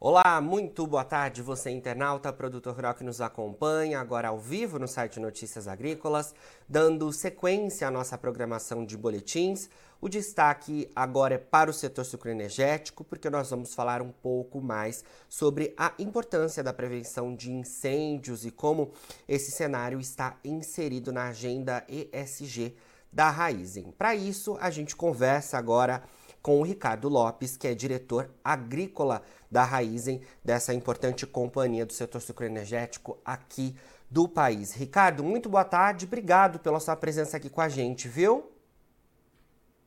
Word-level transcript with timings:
Olá, 0.00 0.40
muito 0.40 0.86
boa 0.86 1.02
tarde, 1.02 1.42
você 1.42 1.70
internauta, 1.70 2.32
produtor 2.32 2.72
rural 2.72 2.94
que 2.94 3.02
nos 3.02 3.20
acompanha 3.20 3.98
agora 3.98 4.28
ao 4.28 4.38
vivo 4.38 4.78
no 4.78 4.86
site 4.86 5.18
Notícias 5.18 5.66
Agrícolas, 5.66 6.32
dando 6.68 7.12
sequência 7.12 7.88
à 7.88 7.90
nossa 7.90 8.16
programação 8.16 8.86
de 8.86 8.96
boletins. 8.96 9.68
O 10.00 10.08
destaque 10.08 10.88
agora 10.94 11.34
é 11.34 11.38
para 11.38 11.68
o 11.68 11.74
setor 11.74 12.04
sucroenergético, 12.04 13.02
porque 13.02 13.28
nós 13.28 13.50
vamos 13.50 13.74
falar 13.74 14.00
um 14.00 14.12
pouco 14.12 14.60
mais 14.60 15.02
sobre 15.28 15.74
a 15.76 15.92
importância 15.98 16.62
da 16.62 16.72
prevenção 16.72 17.34
de 17.34 17.50
incêndios 17.50 18.46
e 18.46 18.52
como 18.52 18.92
esse 19.26 19.50
cenário 19.50 19.98
está 19.98 20.36
inserido 20.44 21.12
na 21.12 21.24
agenda 21.24 21.84
ESG 21.88 22.72
da 23.12 23.30
Raizen. 23.30 23.90
Para 23.98 24.14
isso, 24.14 24.56
a 24.60 24.70
gente 24.70 24.94
conversa 24.94 25.58
agora 25.58 26.04
com 26.42 26.60
o 26.60 26.62
Ricardo 26.62 27.08
Lopes, 27.08 27.56
que 27.56 27.66
é 27.66 27.74
diretor 27.74 28.30
agrícola 28.42 29.22
da 29.50 29.64
Raizen, 29.64 30.20
dessa 30.44 30.72
importante 30.74 31.26
companhia 31.26 31.84
do 31.84 31.92
setor 31.92 32.20
sucroenergético 32.20 33.18
aqui 33.24 33.74
do 34.10 34.28
país. 34.28 34.72
Ricardo, 34.72 35.22
muito 35.22 35.48
boa 35.48 35.64
tarde, 35.64 36.06
obrigado 36.06 36.58
pela 36.58 36.80
sua 36.80 36.96
presença 36.96 37.36
aqui 37.36 37.50
com 37.50 37.60
a 37.60 37.68
gente, 37.68 38.08
viu? 38.08 38.50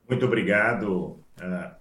Muito 0.08 0.26
obrigado 0.26 1.20
a, 1.40 1.76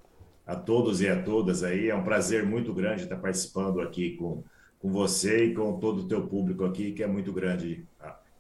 a 0.47 0.57
todos 0.57 1.01
e 1.01 1.09
a 1.09 1.21
todas 1.23 1.63
aí. 1.63 1.89
É 1.89 1.95
um 1.95 2.05
prazer 2.05 2.47
muito 2.47 2.73
grande 2.73 3.03
estar 3.03 3.17
participando 3.17 3.81
aqui 3.81 4.17
com, 4.17 4.45
com 4.79 4.91
você 4.91 5.47
e 5.47 5.55
com 5.55 5.79
todo 5.79 6.03
o 6.03 6.09
teu 6.09 6.27
público 6.27 6.65
aqui, 6.65 6.93
que 6.93 7.03
é 7.03 7.07
muito 7.07 7.33
grande, 7.33 7.87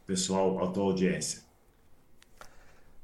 pessoal, 0.06 0.62
a 0.62 0.68
tua 0.68 0.84
audiência. 0.84 1.49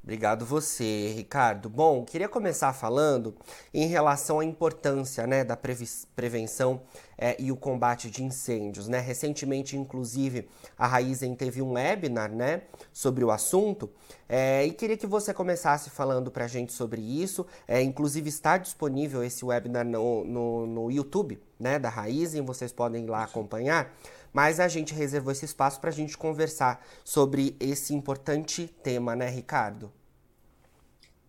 Obrigado 0.06 0.46
você, 0.46 1.12
Ricardo. 1.16 1.68
Bom, 1.68 2.04
queria 2.04 2.28
começar 2.28 2.72
falando 2.72 3.34
em 3.74 3.88
relação 3.88 4.38
à 4.38 4.44
importância 4.44 5.26
né, 5.26 5.42
da 5.42 5.56
prevenção 5.56 6.80
é, 7.18 7.34
e 7.40 7.50
o 7.50 7.56
combate 7.56 8.08
de 8.08 8.22
incêndios. 8.22 8.86
Né? 8.86 9.00
Recentemente, 9.00 9.76
inclusive, 9.76 10.48
a 10.78 10.86
Raizen 10.86 11.34
teve 11.34 11.60
um 11.60 11.72
webinar 11.72 12.30
né, 12.30 12.62
sobre 12.92 13.24
o 13.24 13.32
assunto 13.32 13.90
é, 14.28 14.66
e 14.66 14.72
queria 14.72 14.96
que 14.96 15.06
você 15.06 15.32
começasse 15.32 15.90
falando 15.90 16.30
para 16.30 16.44
a 16.44 16.48
gente 16.48 16.72
sobre 16.72 17.00
isso. 17.00 17.46
É, 17.66 17.82
inclusive, 17.82 18.28
está 18.28 18.58
disponível 18.58 19.22
esse 19.22 19.44
webinar 19.44 19.84
no, 19.84 20.24
no, 20.24 20.66
no 20.66 20.90
YouTube 20.90 21.40
né, 21.58 21.78
da 21.78 21.88
Raizen, 21.88 22.42
vocês 22.42 22.72
podem 22.72 23.04
ir 23.04 23.08
lá 23.08 23.24
acompanhar 23.24 23.92
mas 24.36 24.60
a 24.60 24.68
gente 24.68 24.92
reservou 24.92 25.32
esse 25.32 25.46
espaço 25.46 25.80
para 25.80 25.88
a 25.88 25.92
gente 25.92 26.14
conversar 26.14 26.86
sobre 27.02 27.56
esse 27.58 27.94
importante 27.94 28.66
tema, 28.82 29.16
né, 29.16 29.30
Ricardo? 29.30 29.90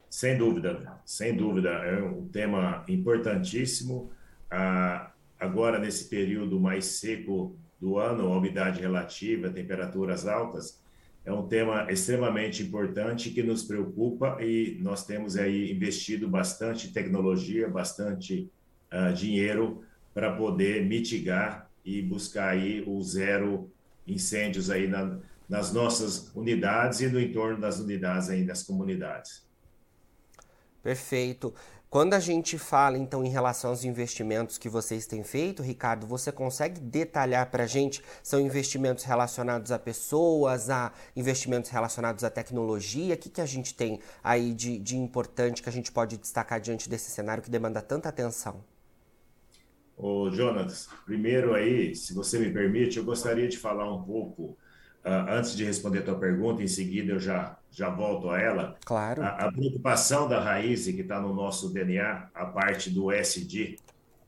Sem 0.09 0.37
dúvida, 0.37 0.99
sem 1.05 1.33
dúvida, 1.33 1.69
é 1.69 2.03
um 2.03 2.27
tema 2.27 2.83
importantíssimo. 2.85 4.11
Ah, 4.51 5.13
agora, 5.39 5.79
nesse 5.79 6.09
período 6.09 6.59
mais 6.59 6.83
seco 6.83 7.55
do 7.79 7.97
ano, 7.97 8.27
a 8.33 8.37
umidade 8.37 8.81
relativa, 8.81 9.49
temperaturas 9.49 10.27
altas, 10.27 10.77
é 11.27 11.33
um 11.33 11.45
tema 11.45 11.91
extremamente 11.91 12.63
importante 12.63 13.31
que 13.31 13.43
nos 13.43 13.61
preocupa 13.61 14.37
e 14.39 14.77
nós 14.79 15.05
temos 15.05 15.35
aí 15.35 15.69
investido 15.69 16.25
bastante 16.25 16.93
tecnologia, 16.93 17.67
bastante 17.67 18.49
uh, 18.93 19.13
dinheiro 19.13 19.83
para 20.13 20.31
poder 20.37 20.85
mitigar 20.85 21.69
e 21.83 22.01
buscar 22.01 22.51
aí 22.51 22.81
o 22.87 23.03
zero 23.03 23.69
incêndios 24.07 24.69
aí 24.69 24.87
na, 24.87 25.19
nas 25.49 25.73
nossas 25.73 26.33
unidades 26.33 27.01
e 27.01 27.09
no 27.09 27.19
entorno 27.19 27.59
das 27.59 27.77
unidades 27.77 28.29
aí 28.29 28.45
das 28.45 28.63
comunidades. 28.63 29.45
Perfeito. 30.87 31.53
Quando 31.89 32.13
a 32.13 32.19
gente 32.21 32.57
fala 32.57 32.97
então 32.97 33.21
em 33.21 33.27
relação 33.27 33.71
aos 33.71 33.83
investimentos 33.83 34.57
que 34.57 34.69
vocês 34.69 35.05
têm 35.05 35.21
feito, 35.21 35.61
Ricardo, 35.61 36.07
você 36.07 36.31
consegue 36.31 36.79
detalhar 36.79 37.51
para 37.51 37.65
a 37.65 37.67
gente? 37.67 38.01
São 38.23 38.39
investimentos 38.39 39.03
relacionados 39.03 39.69
a 39.73 39.77
pessoas, 39.77 40.69
a 40.69 40.93
investimentos 41.13 41.69
relacionados 41.71 42.23
à 42.23 42.29
tecnologia? 42.29 43.15
O 43.15 43.17
que, 43.17 43.29
que 43.29 43.41
a 43.41 43.45
gente 43.45 43.73
tem 43.73 43.99
aí 44.23 44.53
de, 44.53 44.79
de 44.79 44.95
importante 44.95 45.61
que 45.61 45.67
a 45.67 45.73
gente 45.73 45.91
pode 45.91 46.15
destacar 46.15 46.61
diante 46.61 46.89
desse 46.89 47.11
cenário 47.11 47.43
que 47.43 47.51
demanda 47.51 47.81
tanta 47.81 48.07
atenção? 48.07 48.63
Ô, 49.97 50.31
Jonas, 50.31 50.87
primeiro 51.05 51.53
aí, 51.53 51.93
se 51.93 52.13
você 52.13 52.39
me 52.39 52.49
permite, 52.49 52.95
eu 52.97 53.03
gostaria 53.03 53.49
de 53.49 53.57
falar 53.57 53.93
um 53.93 54.03
pouco, 54.03 54.57
uh, 55.03 55.31
antes 55.31 55.53
de 55.53 55.65
responder 55.65 55.99
a 55.99 56.03
tua 56.03 56.17
pergunta, 56.17 56.63
em 56.63 56.67
seguida 56.67 57.11
eu 57.11 57.19
já, 57.19 57.59
já 57.71 57.89
volto 57.89 58.29
a 58.29 58.39
ela. 58.39 58.75
Claro. 58.85 59.21
A, 59.23 59.29
a 59.29 59.51
preocupação 59.51 60.27
da 60.27 60.39
raiz 60.39 60.85
que 60.85 61.01
está 61.01 61.19
no 61.19 61.33
nosso 61.33 61.71
DNA, 61.73 62.29
a 62.33 62.45
parte 62.45 62.89
do 62.89 63.11
SD, 63.11 63.77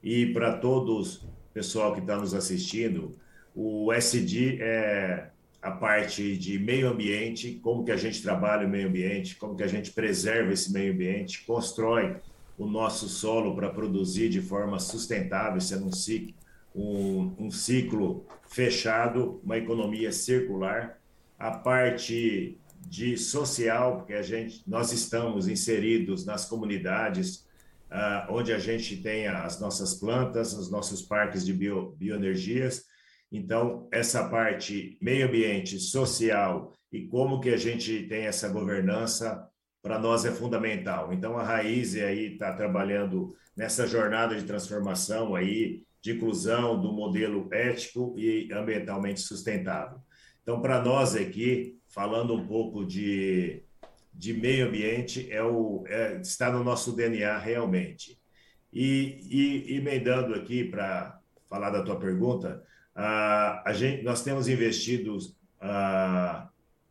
e 0.03 0.27
para 0.27 0.57
todos, 0.57 1.27
pessoal 1.53 1.93
que 1.93 1.99
está 1.99 2.15
nos 2.15 2.33
assistindo, 2.33 3.15
o 3.55 3.91
SD 3.91 4.59
é 4.61 5.29
a 5.61 5.71
parte 5.71 6.37
de 6.37 6.57
meio 6.57 6.89
ambiente, 6.89 7.59
como 7.61 7.83
que 7.83 7.91
a 7.91 7.97
gente 7.97 8.21
trabalha 8.21 8.65
o 8.65 8.69
meio 8.69 8.87
ambiente, 8.87 9.35
como 9.35 9.55
que 9.55 9.63
a 9.63 9.67
gente 9.67 9.91
preserva 9.91 10.53
esse 10.53 10.71
meio 10.71 10.93
ambiente, 10.93 11.43
constrói 11.45 12.15
o 12.57 12.65
nosso 12.65 13.07
solo 13.09 13.55
para 13.55 13.69
produzir 13.69 14.29
de 14.29 14.41
forma 14.41 14.79
sustentável, 14.79 15.59
sendo 15.59 15.87
um 15.87 15.91
ciclo, 15.91 16.33
um, 16.75 17.33
um 17.39 17.51
ciclo 17.51 18.25
fechado, 18.47 19.39
uma 19.43 19.57
economia 19.57 20.11
circular. 20.11 20.97
A 21.37 21.51
parte 21.51 22.57
de 22.89 23.17
social, 23.17 23.97
porque 23.97 24.13
a 24.13 24.21
gente, 24.21 24.63
nós 24.67 24.91
estamos 24.91 25.47
inseridos 25.47 26.25
nas 26.25 26.45
comunidades 26.45 27.45
uh, 27.91 28.31
onde 28.31 28.51
a 28.51 28.59
gente 28.59 28.97
tem 28.97 29.27
as 29.27 29.59
nossas 29.59 29.93
plantas, 29.93 30.53
os 30.53 30.71
nossos 30.71 31.01
parques 31.03 31.45
de 31.45 31.53
bio, 31.53 31.95
bioenergias. 31.97 32.85
Então, 33.31 33.87
essa 33.91 34.27
parte 34.27 34.97
meio 34.99 35.27
ambiente, 35.27 35.79
social 35.79 36.73
e 36.91 37.05
como 37.07 37.39
que 37.39 37.49
a 37.49 37.57
gente 37.57 38.07
tem 38.07 38.25
essa 38.25 38.49
governança 38.49 39.47
para 39.81 39.99
nós 39.99 40.25
é 40.25 40.31
fundamental. 40.31 41.13
Então 41.13 41.37
a 41.37 41.43
Raiz 41.43 41.95
aí 41.95 42.33
está 42.33 42.53
trabalhando 42.53 43.33
nessa 43.55 43.87
jornada 43.87 44.35
de 44.35 44.43
transformação 44.43 45.35
aí 45.35 45.83
de 46.01 46.13
inclusão 46.13 46.79
do 46.81 46.91
modelo 46.91 47.47
ético 47.53 48.15
e 48.17 48.51
ambientalmente 48.51 49.21
sustentável. 49.21 49.99
Então 50.43 50.61
para 50.61 50.81
nós 50.81 51.15
aqui 51.15 51.77
falando 51.87 52.33
um 52.33 52.45
pouco 52.45 52.85
de, 52.85 53.63
de 54.13 54.33
meio 54.33 54.67
ambiente 54.67 55.31
é 55.31 55.43
o 55.43 55.83
é, 55.87 56.19
está 56.21 56.51
no 56.51 56.63
nosso 56.63 56.95
DNA 56.95 57.37
realmente. 57.37 58.19
E, 58.71 59.27
e 59.29 59.75
emendando 59.77 60.35
aqui 60.35 60.63
para 60.63 61.19
falar 61.49 61.71
da 61.71 61.83
tua 61.83 61.99
pergunta, 61.99 62.63
a, 62.95 63.69
a 63.69 63.73
gente 63.73 64.03
nós 64.03 64.23
temos 64.23 64.47
investido 64.47 65.17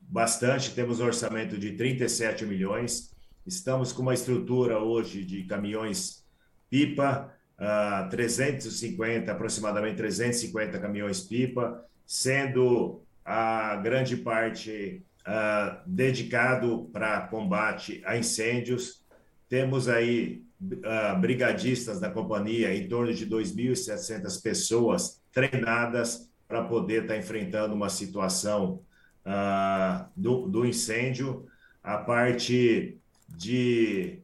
bastante, 0.00 0.74
temos 0.74 1.00
um 1.00 1.06
orçamento 1.06 1.58
de 1.58 1.72
37 1.72 2.44
milhões, 2.44 3.14
estamos 3.46 3.92
com 3.92 4.02
uma 4.02 4.14
estrutura 4.14 4.78
hoje 4.78 5.24
de 5.24 5.44
caminhões 5.44 6.24
pipa, 6.70 7.32
uh, 7.58 8.08
350, 8.10 9.30
aproximadamente 9.30 9.96
350 9.96 10.78
caminhões 10.78 11.20
pipa, 11.20 11.84
sendo 12.06 13.02
a 13.28 13.76
grande 13.76 14.16
parte 14.16 15.04
uh, 15.26 15.78
dedicado 15.86 16.88
para 16.90 17.26
combate 17.28 18.02
a 18.06 18.16
incêndios. 18.16 19.04
Temos 19.50 19.86
aí 19.86 20.42
uh, 20.62 21.20
brigadistas 21.20 22.00
da 22.00 22.10
companhia, 22.10 22.74
em 22.74 22.88
torno 22.88 23.12
de 23.12 23.26
2.700 23.26 24.42
pessoas 24.42 25.22
treinadas 25.30 26.30
para 26.48 26.64
poder 26.64 27.02
estar 27.02 27.14
tá 27.14 27.20
enfrentando 27.20 27.74
uma 27.74 27.90
situação 27.90 28.82
ah, 29.22 30.08
do, 30.16 30.48
do 30.48 30.64
incêndio, 30.64 31.46
a 31.82 31.98
parte 31.98 32.98
de 33.28 34.22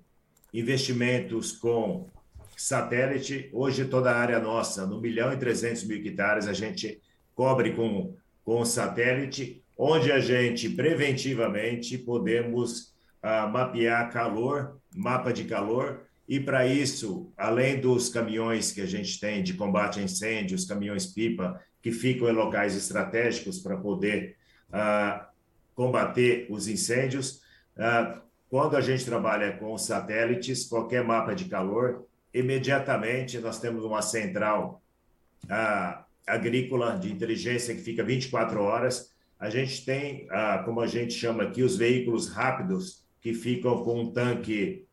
investimentos 0.54 1.52
com 1.52 2.08
satélite. 2.56 3.50
Hoje, 3.52 3.84
toda 3.84 4.10
a 4.10 4.16
área 4.16 4.40
nossa, 4.40 4.86
no 4.86 5.02
milhão 5.02 5.30
e 5.30 5.36
300 5.36 5.84
mil 5.84 5.98
hectares, 5.98 6.48
a 6.48 6.54
gente 6.54 7.02
cobre 7.34 7.74
com, 7.74 8.16
com 8.44 8.64
satélite, 8.64 9.62
onde 9.76 10.12
a 10.12 10.20
gente 10.20 10.68
preventivamente 10.68 11.98
podemos 11.98 12.94
ah, 13.22 13.46
mapear 13.46 14.12
calor, 14.12 14.78
mapa 14.94 15.32
de 15.32 15.44
calor, 15.44 16.02
e 16.28 16.40
para 16.40 16.66
isso, 16.66 17.32
além 17.36 17.80
dos 17.80 18.08
caminhões 18.08 18.72
que 18.72 18.80
a 18.80 18.86
gente 18.86 19.20
tem 19.20 19.42
de 19.42 19.54
combate 19.54 20.00
a 20.00 20.02
incêndios, 20.02 20.64
caminhões-pipa, 20.64 21.60
que 21.82 21.92
ficam 21.92 22.28
em 22.28 22.32
locais 22.32 22.74
estratégicos 22.74 23.58
para 23.58 23.76
poder 23.76 24.36
combater 25.74 26.46
os 26.48 26.66
incêndios. 26.66 27.42
quando 28.48 28.76
a 28.76 28.80
gente 28.80 29.04
trabalha 29.04 29.52
com 29.58 29.76
satélites, 29.76 30.66
qualquer 30.66 31.04
mapa 31.04 31.34
de 31.34 31.44
calor, 31.44 32.06
imediatamente 32.32 33.38
nós 33.38 33.60
temos 33.60 33.84
uma 33.84 34.00
central 34.00 34.82
agrícola 36.26 36.98
de 36.98 37.12
inteligência 37.12 37.74
que 37.74 37.82
fica 37.82 38.02
24 38.02 38.60
horas. 38.62 39.10
A 39.38 39.50
gente 39.50 39.84
tem, 39.84 40.26
como 40.64 40.80
a 40.80 40.86
gente 40.86 41.12
chama 41.14 41.44
aqui, 41.44 41.62
os 41.62 41.76
veículos 41.76 42.28
rápidos, 42.28 43.04
que 43.20 43.34
ficam 43.34 43.82
com 43.82 44.00
um 44.00 44.12
tanque 44.12 44.86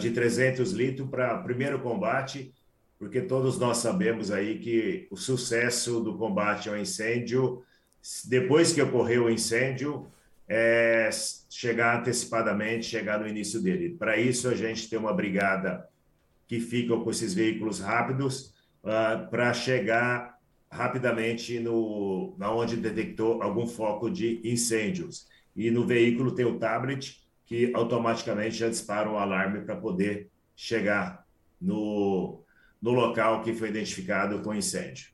de 0.00 0.10
300 0.10 0.72
litros 0.72 1.08
para 1.08 1.38
primeiro 1.38 1.80
combate, 1.80 2.52
porque 2.98 3.20
todos 3.20 3.58
nós 3.58 3.78
sabemos 3.78 4.30
aí 4.30 4.58
que 4.58 5.08
o 5.10 5.16
sucesso 5.16 6.00
do 6.00 6.16
combate 6.16 6.68
ao 6.68 6.78
incêndio, 6.78 7.62
depois 8.24 8.72
que 8.72 8.80
ocorreu 8.80 9.24
o 9.24 9.30
incêndio, 9.30 10.06
é 10.48 11.08
chegar 11.48 11.98
antecipadamente, 11.98 12.86
chegar 12.86 13.18
no 13.18 13.26
início 13.26 13.60
dele. 13.60 13.96
Para 13.98 14.16
isso, 14.16 14.48
a 14.48 14.54
gente 14.54 14.88
tem 14.88 14.98
uma 14.98 15.12
brigada 15.12 15.88
que 16.46 16.60
fica 16.60 16.96
com 16.96 17.10
esses 17.10 17.32
veículos 17.32 17.80
rápidos 17.80 18.54
uh, 18.84 19.30
para 19.30 19.52
chegar 19.54 20.31
rapidamente 20.72 21.60
no 21.60 22.34
na 22.38 22.50
onde 22.50 22.78
detectou 22.78 23.42
algum 23.42 23.66
foco 23.66 24.10
de 24.10 24.40
incêndios. 24.42 25.26
E 25.54 25.70
no 25.70 25.86
veículo 25.86 26.34
tem 26.34 26.46
o 26.46 26.58
tablet 26.58 27.20
que 27.44 27.70
automaticamente 27.74 28.56
já 28.56 28.70
dispara 28.70 29.10
um 29.10 29.18
alarme 29.18 29.60
para 29.60 29.76
poder 29.76 30.30
chegar 30.56 31.26
no, 31.60 32.42
no 32.80 32.90
local 32.90 33.42
que 33.42 33.52
foi 33.52 33.68
identificado 33.68 34.40
com 34.40 34.54
incêndio. 34.54 35.12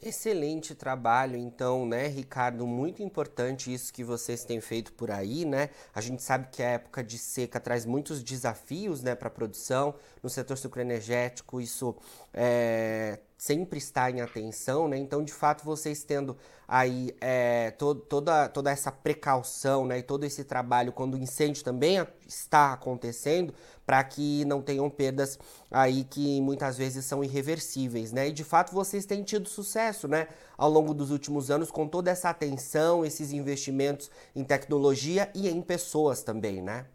Excelente 0.00 0.76
trabalho, 0.76 1.36
então, 1.36 1.84
né, 1.84 2.06
Ricardo? 2.06 2.64
Muito 2.66 3.02
importante 3.02 3.72
isso 3.72 3.92
que 3.92 4.04
vocês 4.04 4.44
têm 4.44 4.60
feito 4.60 4.92
por 4.92 5.10
aí, 5.10 5.44
né? 5.44 5.70
A 5.92 6.00
gente 6.00 6.22
sabe 6.22 6.48
que 6.52 6.62
a 6.62 6.70
época 6.70 7.02
de 7.02 7.18
seca 7.18 7.58
traz 7.58 7.84
muitos 7.84 8.22
desafios, 8.22 9.02
né, 9.02 9.16
para 9.16 9.26
a 9.26 9.30
produção 9.30 9.96
no 10.22 10.30
setor 10.30 10.56
sucroenergético. 10.56 11.60
Isso 11.60 11.96
é, 12.32 13.18
sempre 13.38 13.78
está 13.78 14.10
em 14.10 14.20
atenção, 14.20 14.88
né? 14.88 14.98
Então, 14.98 15.22
de 15.22 15.32
fato, 15.32 15.64
vocês 15.64 16.02
tendo 16.02 16.36
aí 16.66 17.14
é, 17.20 17.70
to 17.70 17.94
toda, 17.94 18.48
toda 18.48 18.68
essa 18.68 18.90
precaução, 18.90 19.86
né? 19.86 20.00
E 20.00 20.02
todo 20.02 20.24
esse 20.24 20.42
trabalho 20.42 20.92
quando 20.92 21.14
o 21.14 21.18
incêndio 21.18 21.62
também 21.62 22.04
está 22.26 22.72
acontecendo, 22.72 23.54
para 23.86 24.02
que 24.02 24.44
não 24.44 24.60
tenham 24.60 24.90
perdas 24.90 25.38
aí 25.70 26.02
que 26.02 26.40
muitas 26.40 26.76
vezes 26.76 27.04
são 27.04 27.22
irreversíveis, 27.22 28.10
né? 28.12 28.28
E 28.28 28.32
de 28.32 28.42
fato 28.42 28.74
vocês 28.74 29.06
têm 29.06 29.22
tido 29.22 29.48
sucesso, 29.48 30.08
né? 30.08 30.26
Ao 30.56 30.68
longo 30.68 30.92
dos 30.92 31.12
últimos 31.12 31.48
anos 31.48 31.70
com 31.70 31.86
toda 31.86 32.10
essa 32.10 32.28
atenção, 32.28 33.04
esses 33.04 33.32
investimentos 33.32 34.10
em 34.34 34.42
tecnologia 34.42 35.30
e 35.32 35.48
em 35.48 35.62
pessoas 35.62 36.24
também, 36.24 36.60
né? 36.60 36.86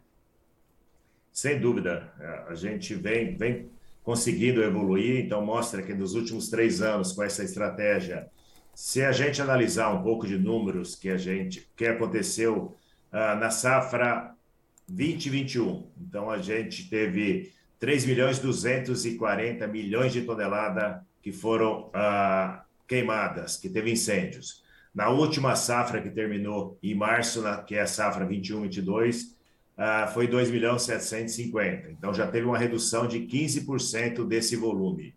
Sem 1.32 1.58
dúvida, 1.58 2.12
é, 2.20 2.52
a 2.52 2.54
gente 2.54 2.94
vem, 2.94 3.34
vem 3.34 3.70
conseguindo 4.04 4.62
evoluir. 4.62 5.24
Então, 5.24 5.44
mostra 5.44 5.82
que 5.82 5.94
nos 5.94 6.14
últimos 6.14 6.48
três 6.48 6.80
anos, 6.80 7.12
com 7.12 7.22
essa 7.22 7.42
estratégia, 7.42 8.28
se 8.74 9.02
a 9.02 9.10
gente 9.10 9.40
analisar 9.40 9.92
um 9.92 10.02
pouco 10.02 10.26
de 10.26 10.36
números 10.36 10.94
que 10.94 11.08
a 11.08 11.16
gente 11.16 11.68
que 11.74 11.86
aconteceu 11.86 12.76
uh, 13.10 13.38
na 13.40 13.50
safra 13.50 14.32
2021, 14.86 15.90
então 15.98 16.30
a 16.30 16.38
gente 16.38 16.88
teve 16.90 17.52
3 17.78 18.04
milhões 18.04 18.38
240 18.38 19.66
milhões 19.66 20.12
de 20.12 20.22
toneladas 20.22 21.00
que 21.22 21.32
foram 21.32 21.88
uh, 21.88 22.62
queimadas, 22.86 23.56
que 23.56 23.68
teve 23.68 23.90
incêndios. 23.90 24.62
Na 24.94 25.08
última 25.08 25.56
safra 25.56 26.02
que 26.02 26.10
terminou 26.10 26.78
em 26.82 26.94
março, 26.94 27.40
na, 27.40 27.62
que 27.62 27.74
é 27.74 27.80
a 27.80 27.86
safra 27.86 28.26
21-22, 28.26 29.33
ah, 29.76 30.06
foi 30.12 30.26
2 30.26 30.50
milhões 30.50 30.82
750. 30.82 31.90
Então 31.90 32.14
já 32.14 32.26
teve 32.26 32.46
uma 32.46 32.58
redução 32.58 33.06
de 33.06 33.20
15% 33.20 34.26
desse 34.26 34.56
volume. 34.56 35.14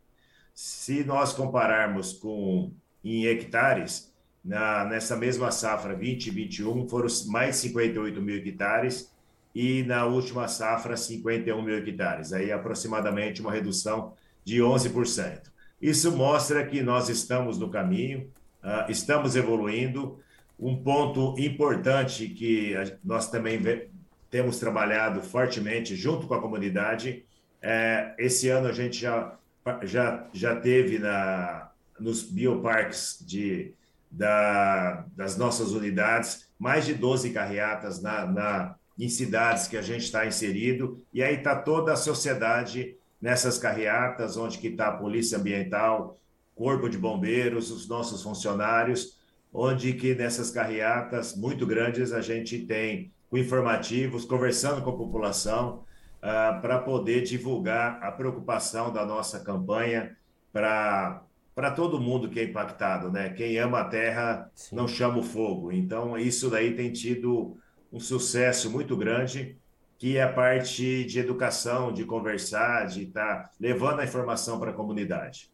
Se 0.54 1.04
nós 1.04 1.34
compararmos 1.34 2.14
com 2.14 2.72
em 3.04 3.26
hectares, 3.28 4.12
na, 4.44 4.86
nessa 4.86 5.16
mesma 5.16 5.52
safra 5.52 5.94
2021 5.94 6.88
foram 6.88 7.08
mais 7.28 7.58
58 7.58 8.22
mil 8.22 8.38
hectares 8.38 9.12
e 9.54 9.84
na 9.84 10.06
última 10.06 10.48
safra 10.48 10.96
51 10.96 11.62
mil 11.62 11.78
hectares, 11.78 12.34
aí 12.34 12.52
aproximadamente 12.52 13.42
uma 13.42 13.52
redução 13.52 14.14
de 14.44 14.60
11%. 14.60 15.42
Isso 15.82 16.12
mostra 16.12 16.66
que 16.66 16.82
nós 16.82 17.10
estamos 17.10 17.58
no 17.58 17.70
caminho, 17.70 18.30
uh, 18.64 18.90
estamos 18.90 19.36
evoluindo. 19.36 20.20
Um 20.60 20.76
ponto 20.76 21.36
importante 21.38 22.28
que 22.30 22.74
nós 23.04 23.30
também 23.30 23.60
temos 24.30 24.60
trabalhado 24.60 25.22
fortemente 25.22 25.96
junto 25.96 26.28
com 26.28 26.34
a 26.34 26.42
comunidade. 26.42 27.26
É, 27.62 28.14
esse 28.18 28.50
ano 28.50 28.68
a 28.68 28.74
gente 28.74 29.00
já, 29.00 29.38
já, 29.84 30.28
já 30.34 30.56
teve 30.56 31.00
na, 31.00 31.72
nos 32.00 32.24
bioparques 32.24 33.24
de, 33.26 33.74
da, 34.12 35.06
das 35.16 35.38
nossas 35.38 35.72
unidades 35.72 36.48
mais 36.58 36.86
de 36.86 36.94
12 36.94 37.32
carreatas 37.32 38.02
na, 38.02 38.26
na, 38.26 38.76
em 38.98 39.10
cidades 39.10 39.68
que 39.68 39.78
a 39.78 39.82
gente 39.82 40.04
está 40.04 40.26
inserido, 40.26 41.00
e 41.14 41.22
aí 41.22 41.36
está 41.36 41.56
toda 41.56 41.94
a 41.94 41.96
sociedade 41.96 42.98
nessas 43.22 43.58
carreatas, 43.58 44.38
onde 44.38 44.58
que 44.58 44.68
está 44.68 44.88
a 44.88 44.98
Polícia 44.98 45.38
Ambiental, 45.38 46.20
Corpo 46.56 46.90
de 46.90 46.98
Bombeiros, 46.98 47.70
os 47.70 47.88
nossos 47.88 48.24
funcionários, 48.24 49.20
onde 49.54 49.94
que 49.94 50.16
nessas 50.16 50.50
carreatas 50.50 51.36
muito 51.36 51.66
grandes 51.66 52.12
a 52.12 52.22
gente 52.22 52.66
tem 52.66 53.12
com 53.30 53.38
informativos, 53.38 54.26
conversando 54.26 54.82
com 54.82 54.90
a 54.90 54.98
população, 54.98 55.84
uh, 56.18 56.62
para 56.62 56.80
poder 56.80 57.24
divulgar 57.24 58.02
a 58.02 58.12
preocupação 58.12 58.92
da 58.92 59.06
nossa 59.06 59.40
campanha 59.40 60.16
para 60.52 61.24
para 61.54 61.72
todo 61.72 62.00
mundo 62.00 62.30
que 62.30 62.40
é 62.40 62.44
impactado, 62.44 63.12
né? 63.12 63.32
Quem 63.32 63.58
ama 63.58 63.80
a 63.80 63.86
terra 63.86 64.48
Sim. 64.54 64.76
não 64.76 64.88
chama 64.88 65.18
o 65.18 65.24
fogo. 65.24 65.72
Então, 65.72 66.16
isso 66.16 66.52
daí 66.52 66.76
tem 66.76 66.94
tido 66.94 67.58
um 67.92 68.00
sucesso 68.00 68.70
muito 68.70 68.96
grande, 68.96 69.58
que 69.98 70.18
é 70.18 70.22
a 70.22 70.32
parte 70.32 71.04
de 71.06 71.18
educação, 71.18 71.92
de 71.92 72.06
conversar, 72.06 72.86
de 72.86 73.06
estar 73.06 73.42
tá 73.42 73.52
levando 73.60 74.02
a 74.02 74.04
informação 74.04 74.60
para 74.60 74.70
a 74.70 74.74
comunidade. 74.74 75.50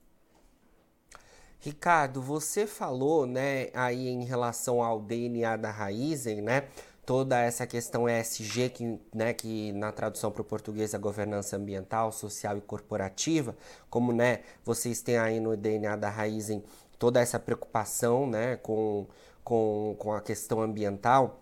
Ricardo, 1.62 2.22
você 2.22 2.68
falou, 2.68 3.26
né, 3.26 3.70
aí 3.74 4.10
em 4.10 4.26
relação 4.26 4.84
ao 4.84 5.00
DNA 5.02 5.56
da 5.56 5.72
Raizen, 5.72 6.42
né? 6.42 6.68
Toda 7.06 7.40
essa 7.40 7.68
questão 7.68 8.08
ESG, 8.08 8.70
que, 8.70 9.00
né, 9.14 9.34
que 9.34 9.72
na 9.74 9.92
tradução 9.92 10.32
para 10.32 10.42
o 10.42 10.46
português 10.46 10.94
é 10.94 10.98
governança 10.98 11.58
ambiental, 11.58 12.12
social 12.12 12.58
e 12.58 12.62
corporativa, 12.62 13.56
como 13.90 14.14
né, 14.14 14.40
vocês 14.64 15.02
têm 15.02 15.18
aí 15.18 15.40
no 15.40 15.58
DNA 15.58 15.96
da 15.96 16.10
Raizen 16.10 16.64
toda 16.98 17.20
essa 17.20 17.40
preocupação 17.40 18.26
né, 18.26 18.56
com, 18.58 19.06
com, 19.44 19.96
com 20.00 20.14
a 20.14 20.22
questão 20.22 20.62
ambiental. 20.62 21.42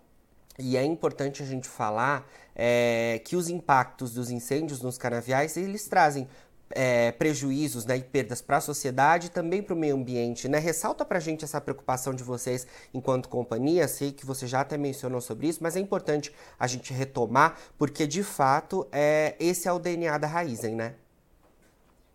E 0.57 0.75
é 0.75 0.83
importante 0.83 1.41
a 1.41 1.45
gente 1.45 1.67
falar 1.67 2.27
é, 2.55 3.21
que 3.23 3.35
os 3.35 3.47
impactos 3.47 4.13
dos 4.13 4.29
incêndios 4.29 4.81
nos 4.81 4.97
canaviais 4.97 5.55
eles 5.57 5.87
trazem 5.87 6.27
é, 6.75 7.11
prejuízos 7.11 7.85
né, 7.85 7.97
e 7.97 8.03
perdas 8.03 8.41
para 8.41 8.57
a 8.57 8.61
sociedade 8.61 9.27
e 9.27 9.29
também 9.29 9.61
para 9.61 9.73
o 9.73 9.77
meio 9.77 9.95
ambiente. 9.95 10.47
Né? 10.47 10.59
Ressalta 10.59 11.05
para 11.05 11.17
a 11.17 11.21
gente 11.21 11.43
essa 11.43 11.59
preocupação 11.59 12.13
de 12.13 12.23
vocês 12.23 12.67
enquanto 12.93 13.29
companhia. 13.29 13.87
Sei 13.87 14.11
que 14.11 14.25
você 14.25 14.47
já 14.47 14.61
até 14.61 14.77
mencionou 14.77 15.21
sobre 15.21 15.47
isso, 15.47 15.59
mas 15.61 15.75
é 15.75 15.79
importante 15.79 16.31
a 16.59 16.67
gente 16.67 16.93
retomar, 16.93 17.57
porque 17.77 18.05
de 18.07 18.23
fato 18.23 18.87
é, 18.91 19.35
esse 19.39 19.67
é 19.67 19.71
o 19.71 19.79
DNA 19.79 20.17
da 20.17 20.27
Raizen, 20.27 20.75
né? 20.75 20.95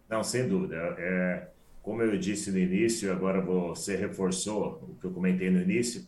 Não, 0.09 0.23
sem 0.23 0.49
dúvida. 0.49 0.77
É, 0.99 1.49
como 1.83 2.03
eu 2.03 2.19
disse 2.19 2.51
no 2.51 2.59
início, 2.59 3.13
agora 3.13 3.41
você 3.41 3.97
reforçou 3.97 4.83
o 4.89 4.95
que 5.01 5.07
eu 5.07 5.11
comentei 5.11 5.51
no 5.51 5.61
início, 5.61 6.07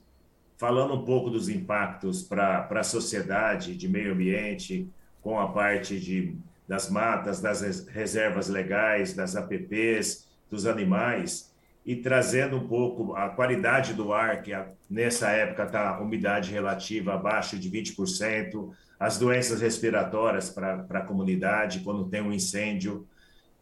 falando 0.57 0.95
um 0.95 1.05
pouco 1.05 1.31
dos 1.31 1.49
impactos 1.49 2.23
para 2.23 2.69
a 2.69 2.83
sociedade, 2.83 3.77
de 3.77 3.89
meio 3.89 4.13
ambiente, 4.13 4.91
com 5.23 5.39
a 5.39 5.49
parte 5.49 5.99
de 6.01 6.37
das 6.69 6.91
matas, 6.91 7.41
das 7.41 7.87
reservas 7.89 8.49
legais, 8.49 9.15
das 9.15 9.35
APPs, 9.35 10.29
dos 10.51 10.67
animais, 10.67 11.51
e 11.85 11.97
trazendo 11.97 12.57
um 12.57 12.69
pouco 12.69 13.15
a 13.15 13.31
qualidade 13.31 13.95
do 13.95 14.13
ar, 14.13 14.43
que 14.43 14.53
nessa 14.91 15.31
época 15.31 15.65
está 15.65 15.89
a 15.89 16.01
umidade 16.01 16.53
relativa 16.53 17.15
abaixo 17.15 17.59
de 17.59 17.71
20%, 17.71 18.71
as 19.01 19.17
doenças 19.17 19.63
respiratórias 19.63 20.51
para 20.51 20.85
a 20.91 21.01
comunidade 21.01 21.81
quando 21.81 22.11
tem 22.11 22.21
um 22.21 22.33
incêndio. 22.33 23.07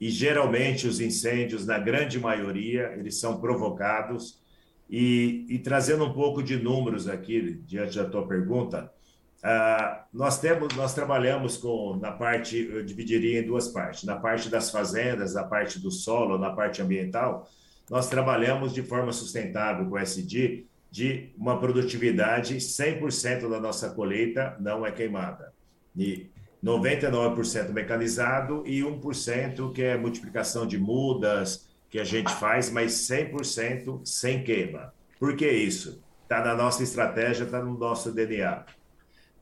E 0.01 0.11
geralmente 0.11 0.89
os 0.89 1.01
incêndios, 1.01 1.65
na 1.65 1.79
grande 1.79 2.19
maioria, 2.19 2.95
eles 2.99 3.21
são 3.21 3.41
provocados. 3.41 4.43
E, 4.91 5.47
e 5.49 5.59
trazendo 5.59 6.05
um 6.05 6.13
pouco 6.13 6.43
de 6.43 6.57
números 6.57 7.09
aqui, 7.09 7.61
diante 7.65 7.97
da 7.97 8.05
tua 8.05 8.27
pergunta, 8.27 8.93
Uh, 9.45 10.03
nós 10.13 10.41
temos, 10.41 10.75
nós 10.75 10.95
trabalhamos 10.95 11.57
com 11.57 11.97
na 12.01 12.11
parte, 12.11 12.59
eu 12.59 12.85
dividiria 12.85 13.41
em 13.41 13.47
duas 13.47 13.69
partes, 13.69 14.05
na 14.05 14.17
parte 14.17 14.49
das 14.49 14.71
fazendas, 14.71 15.35
na 15.35 15.45
parte 15.45 15.79
do 15.79 15.91
solo, 15.91 16.39
na 16.39 16.51
parte 16.51 16.83
ambiental, 16.83 17.49
nós 17.89 18.09
trabalhamos 18.09 18.73
de 18.73 18.83
forma 18.83 19.13
sustentável 19.13 19.87
com 19.87 19.95
o 19.95 19.99
SD 19.99 20.67
de 20.91 21.31
uma 21.37 21.59
produtividade 21.61 22.57
100% 22.57 23.49
da 23.49 23.61
nossa 23.61 23.91
colheita 23.91 24.57
não 24.59 24.85
é 24.85 24.91
queimada. 24.91 25.53
E 25.97 26.31
99% 26.65 27.71
mecanizado 27.71 28.63
e 28.67 28.81
1% 28.81 29.73
que 29.73 29.83
é 29.83 29.97
multiplicação 29.97 30.67
de 30.67 30.79
mudas 30.79 31.69
que 31.89 31.99
a 31.99 32.05
gente 32.05 32.33
faz, 32.33 32.71
mas 32.71 32.93
100% 33.09 34.01
sem 34.05 34.43
queima. 34.43 34.93
Por 35.21 35.37
que 35.37 35.49
isso? 35.49 36.03
Está 36.23 36.45
na 36.45 36.55
nossa 36.55 36.83
estratégia, 36.83 37.45
está 37.45 37.63
no 37.63 37.79
nosso 37.79 38.11
DNA. 38.11 38.65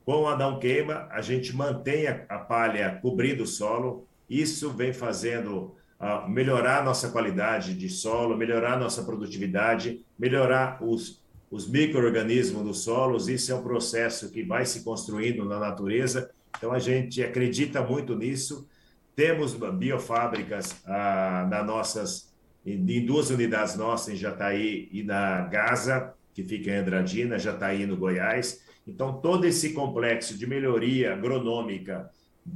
Com 0.05 0.27
a 0.27 0.37
não 0.37 0.59
queima, 0.59 1.07
a 1.09 1.19
gente 1.19 1.55
mantém 1.55 2.07
a, 2.07 2.37
palha 2.37 2.99
cobrindo 3.01 3.43
o 3.43 3.47
solo. 3.47 4.07
Isso 4.29 4.69
vem 4.69 4.93
fazendo 4.93 5.75
uh, 5.99 6.29
melhorar 6.29 6.85
nossa 6.85 7.09
qualidade 7.09 7.73
de 7.73 7.89
solo, 7.89 8.37
melhorar 8.37 8.79
nossa 8.79 9.03
produtividade, 9.03 10.05
melhorar 10.17 10.77
os, 10.83 11.23
os 11.49 11.67
micro-organismos 11.67 12.63
dos 12.63 12.83
solos. 12.83 13.27
Isso 13.27 13.51
é 13.51 13.55
um 13.55 13.63
processo 13.63 14.29
que 14.29 14.43
vai 14.43 14.63
se 14.63 14.83
construindo 14.83 15.43
na 15.43 15.57
natureza. 15.57 16.29
Então, 16.55 16.71
a 16.71 16.77
gente 16.77 17.23
acredita 17.23 17.81
muito 17.81 18.15
nisso. 18.15 18.67
Temos 19.15 19.55
biofábricas 19.55 20.75
ah, 20.85 21.47
na 21.49 21.63
nossas, 21.63 22.31
em 22.63 23.05
duas 23.05 23.31
unidades 23.31 23.75
nossas, 23.75 24.13
em 24.13 24.17
Jataí 24.17 24.87
e 24.91 25.01
na 25.01 25.41
Gaza, 25.47 26.13
que 26.31 26.43
fica 26.43 26.69
em 26.69 26.75
Andradina, 26.75 27.39
Jataí, 27.39 27.87
no 27.87 27.97
Goiás. 27.97 28.63
Então, 28.87 29.19
todo 29.19 29.45
esse 29.45 29.73
complexo 29.73 30.37
de 30.37 30.45
melhoria 30.45 31.13
agronômica 31.13 32.09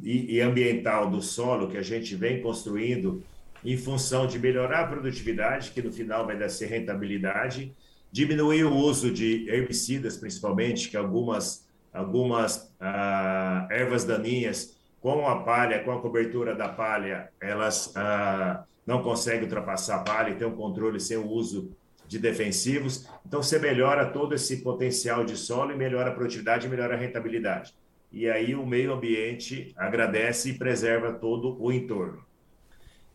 e, 0.03 0.35
e 0.35 0.41
ambiental 0.41 1.09
do 1.09 1.21
solo 1.21 1.67
que 1.67 1.77
a 1.77 1.81
gente 1.81 2.15
vem 2.15 2.41
construindo 2.41 3.23
em 3.65 3.75
função 3.75 4.27
de 4.27 4.37
melhorar 4.37 4.81
a 4.81 4.87
produtividade, 4.87 5.71
que 5.71 5.81
no 5.81 5.91
final 5.91 6.25
vai 6.25 6.37
dar 6.37 6.49
ser 6.49 6.67
rentabilidade, 6.67 7.75
diminuir 8.11 8.63
o 8.63 8.73
uso 8.73 9.11
de 9.11 9.49
herbicidas, 9.49 10.17
principalmente, 10.17 10.89
que 10.89 10.95
algumas, 10.95 11.67
algumas 11.91 12.73
ah, 12.79 13.67
ervas 13.69 14.05
daninhas, 14.05 14.77
com 15.01 15.27
a 15.27 15.43
palha, 15.43 15.83
com 15.83 15.91
a 15.91 16.01
cobertura 16.01 16.55
da 16.55 16.69
palha, 16.69 17.29
elas 17.41 17.91
ah, 17.95 18.63
não 18.85 19.01
conseguem 19.01 19.43
ultrapassar 19.43 19.97
a 19.97 20.03
palha 20.03 20.31
e 20.31 20.35
ter 20.35 20.45
um 20.45 20.55
controle 20.55 20.99
sem 20.99 21.17
o 21.17 21.27
uso 21.27 21.75
de 22.09 22.17
defensivos. 22.17 23.07
Então, 23.23 23.43
você 23.43 23.59
melhora 23.59 24.07
todo 24.07 24.33
esse 24.33 24.63
potencial 24.63 25.23
de 25.23 25.37
solo 25.37 25.71
e 25.71 25.77
melhora 25.77 26.09
a 26.09 26.13
produtividade 26.13 26.65
e 26.65 26.69
melhora 26.69 26.95
a 26.95 26.97
rentabilidade. 26.97 27.75
E 28.11 28.27
aí 28.27 28.55
o 28.55 28.65
meio 28.65 28.91
ambiente 28.91 29.71
agradece 29.77 30.49
e 30.49 30.57
preserva 30.57 31.13
todo 31.13 31.55
o 31.61 31.71
entorno. 31.71 32.25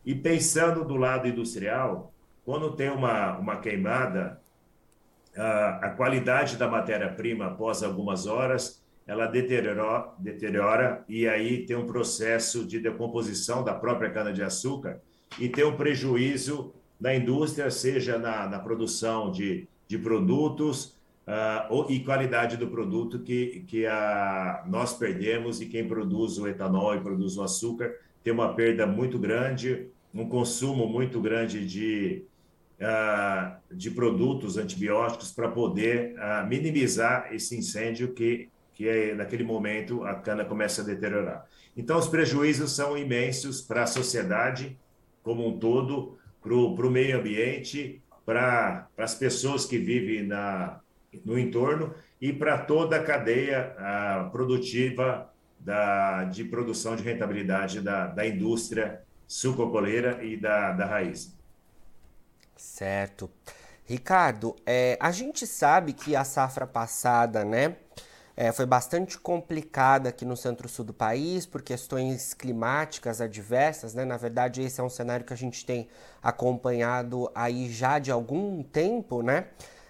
E 0.05 0.15
pensando 0.15 0.85
do 0.85 0.95
lado 0.95 1.27
industrial, 1.27 2.13
quando 2.45 2.73
tem 2.73 2.89
uma, 2.89 3.37
uma 3.37 3.57
queimada, 3.57 4.39
a, 5.35 5.87
a 5.87 5.89
qualidade 5.89 6.55
da 6.55 6.69
matéria-prima 6.69 7.47
após 7.47 7.83
algumas 7.83 8.25
horas 8.25 8.81
ela 9.05 9.27
deteriora, 9.27 10.13
deteriora 10.17 11.03
e 11.09 11.27
aí 11.27 11.65
tem 11.65 11.75
um 11.75 11.85
processo 11.85 12.65
de 12.65 12.79
decomposição 12.79 13.61
da 13.61 13.73
própria 13.73 14.09
cana-de-açúcar 14.09 15.01
e 15.37 15.49
tem 15.49 15.65
um 15.65 15.75
prejuízo 15.75 16.73
na 16.99 17.15
indústria, 17.15 17.69
seja 17.69 18.17
na, 18.17 18.47
na 18.47 18.59
produção 18.59 19.31
de, 19.31 19.67
de 19.87 19.97
produtos 19.97 20.97
uh, 21.27 21.89
e 21.89 21.99
qualidade 21.99 22.57
do 22.57 22.67
produto 22.67 23.19
que, 23.19 23.63
que 23.67 23.85
a, 23.85 24.63
nós 24.67 24.93
perdemos 24.93 25.61
e 25.61 25.65
quem 25.65 25.87
produz 25.87 26.37
o 26.37 26.47
etanol 26.47 26.95
e 26.95 27.01
produz 27.01 27.37
o 27.37 27.43
açúcar 27.43 27.93
tem 28.25 28.33
uma 28.33 28.55
perda 28.55 28.87
muito 28.87 29.19
grande, 29.19 29.87
um 30.11 30.27
consumo 30.27 30.87
muito 30.87 31.21
grande 31.21 31.63
de, 31.63 32.23
uh, 32.81 33.55
de 33.71 33.91
produtos 33.91 34.57
antibióticos 34.57 35.31
para 35.31 35.49
poder 35.49 36.15
uh, 36.15 36.47
minimizar 36.47 37.31
esse 37.31 37.55
incêndio 37.55 38.13
que, 38.13 38.49
que 38.73 38.89
é, 38.89 39.13
naquele 39.13 39.43
momento 39.43 40.03
a 40.03 40.15
cana 40.15 40.43
começa 40.43 40.81
a 40.81 40.85
deteriorar. 40.85 41.45
Então, 41.77 41.99
os 41.99 42.07
prejuízos 42.07 42.71
são 42.71 42.97
imensos 42.97 43.61
para 43.61 43.83
a 43.83 43.87
sociedade 43.87 44.75
como 45.21 45.47
um 45.47 45.59
todo, 45.59 46.17
para 46.45 46.87
o 46.87 46.91
meio 46.91 47.17
ambiente, 47.17 48.01
para 48.23 48.87
as 48.97 49.15
pessoas 49.15 49.65
que 49.65 49.79
vivem 49.79 50.27
na, 50.27 50.79
no 51.25 51.39
entorno 51.39 51.93
e 52.21 52.31
para 52.31 52.59
toda 52.59 52.97
a 52.97 53.03
cadeia 53.03 53.75
a, 53.77 54.29
produtiva 54.31 55.33
da, 55.59 56.25
de 56.25 56.43
produção 56.43 56.95
de 56.95 57.01
rentabilidade 57.01 57.81
da, 57.81 58.07
da 58.07 58.27
indústria 58.27 59.01
sucocoleira 59.27 60.23
e 60.23 60.37
da, 60.37 60.71
da 60.71 60.85
raiz. 60.85 61.35
Certo. 62.55 63.29
Ricardo, 63.83 64.55
é, 64.65 64.97
a 64.99 65.11
gente 65.11 65.45
sabe 65.45 65.93
que 65.93 66.15
a 66.15 66.23
safra 66.23 66.65
passada, 66.65 67.43
né, 67.43 67.75
é, 68.37 68.51
foi 68.51 68.65
bastante 68.65 69.17
complicada 69.17 70.09
aqui 70.09 70.25
no 70.25 70.35
centro-sul 70.35 70.83
do 70.83 70.93
país 70.93 71.45
por 71.45 71.61
questões 71.61 72.33
climáticas 72.33 73.21
adversas, 73.21 73.93
né? 73.93 74.03
Na 74.03 74.17
verdade, 74.17 74.61
esse 74.61 74.81
é 74.81 74.83
um 74.83 74.89
cenário 74.89 75.25
que 75.25 75.33
a 75.33 75.37
gente 75.37 75.65
tem 75.65 75.87
acompanhado 76.21 77.31
aí 77.33 77.71
já 77.71 77.97
de 77.97 78.11
algum 78.11 78.61
tempo, 78.61 79.21
né? 79.21 79.47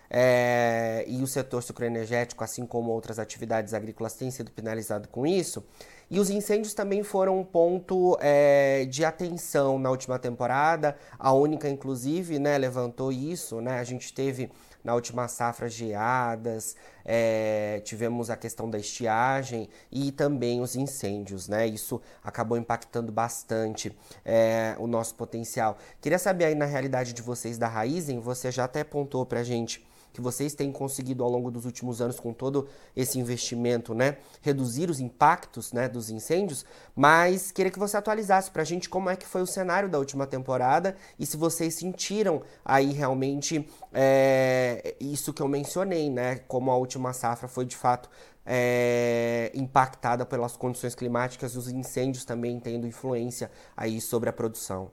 É, 0.10 1.04
e 1.08 1.24
o 1.24 1.28
setor 1.28 1.64
sucroenergético, 1.64 2.44
assim 2.44 2.66
como 2.66 2.92
outras 2.92 3.18
atividades 3.18 3.74
agrícolas, 3.74 4.14
tem 4.14 4.30
sido 4.30 4.52
penalizado 4.52 5.08
com 5.08 5.26
isso. 5.26 5.66
E 6.10 6.20
os 6.20 6.30
incêndios 6.30 6.76
também 6.76 7.02
foram 7.02 7.40
um 7.40 7.44
ponto 7.44 8.16
é, 8.22 8.86
de 8.86 9.04
atenção 9.04 9.80
na 9.80 9.90
última 9.90 10.20
temporada. 10.20 10.96
A 11.18 11.34
única, 11.34 11.68
inclusive, 11.68 12.38
né, 12.38 12.58
levantou 12.58 13.12
isso. 13.12 13.60
Né? 13.60 13.80
A 13.80 13.84
gente 13.84 14.14
teve 14.14 14.52
na 14.86 14.94
última 14.94 15.28
safra 15.28 15.68
geadas, 15.68 16.76
é, 17.04 17.82
tivemos 17.84 18.30
a 18.30 18.38
questão 18.38 18.70
da 18.70 18.78
estiagem 18.78 19.68
e 19.92 20.12
também 20.12 20.62
os 20.62 20.76
incêndios, 20.76 21.48
né? 21.48 21.66
Isso 21.66 22.00
acabou 22.24 22.56
impactando 22.56 23.12
bastante 23.12 23.92
é, 24.24 24.76
o 24.78 24.86
nosso 24.86 25.16
potencial. 25.16 25.78
Queria 26.00 26.20
saber 26.20 26.46
aí 26.46 26.56
na 26.56 26.66
realidade 26.66 27.14
de 27.14 27.22
vocês 27.24 27.58
da 27.58 27.68
Raizen, 27.68 28.20
você 28.20 28.52
já 28.52 28.66
até 28.66 28.82
apontou 28.82 29.26
para 29.26 29.44
gente 29.44 29.84
que 30.16 30.22
vocês 30.22 30.56
têm 30.56 30.72
conseguido 30.72 31.24
ao 31.24 31.30
longo 31.30 31.52
dos 31.52 31.66
últimos 31.66 32.02
anos 32.02 32.20
com 32.20 32.32
todo 32.32 32.70
esse 32.96 33.20
investimento, 33.20 33.94
né, 33.94 34.18
reduzir 34.42 34.90
os 34.90 35.02
impactos, 35.02 35.74
né, 35.74 35.90
dos 35.90 36.10
incêndios, 36.10 36.66
mas 36.96 37.52
queria 37.52 37.70
que 37.70 37.78
você 37.78 37.98
atualizasse 37.98 38.50
para 38.50 38.62
a 38.62 38.66
gente 38.66 38.88
como 38.88 39.10
é 39.10 39.18
que 39.18 39.28
foi 39.28 39.42
o 39.42 39.46
cenário 39.46 39.90
da 39.90 40.00
última 40.00 40.26
temporada 40.26 40.96
e 41.20 41.26
se 41.26 41.36
vocês 41.36 41.76
sentiram 41.76 42.42
aí 42.64 42.94
realmente 42.94 43.68
é, 43.94 44.96
isso 45.02 45.34
que 45.34 45.42
eu 45.42 45.50
mencionei, 45.50 46.10
né, 46.10 46.38
como 46.48 46.72
a 46.72 46.78
última 46.78 47.12
safra 47.12 47.50
foi 47.50 47.66
de 47.66 47.76
fato 47.76 48.10
é, 48.46 49.52
impactada 49.54 50.26
pelas 50.26 50.56
condições 50.56 50.96
climáticas 50.96 51.56
e 51.56 51.58
os 51.58 51.68
incêndios 51.68 52.24
também 52.24 52.58
tendo 52.58 52.88
influência 52.88 53.52
aí 53.76 54.00
sobre 54.00 54.30
a 54.30 54.34
produção. 54.34 54.92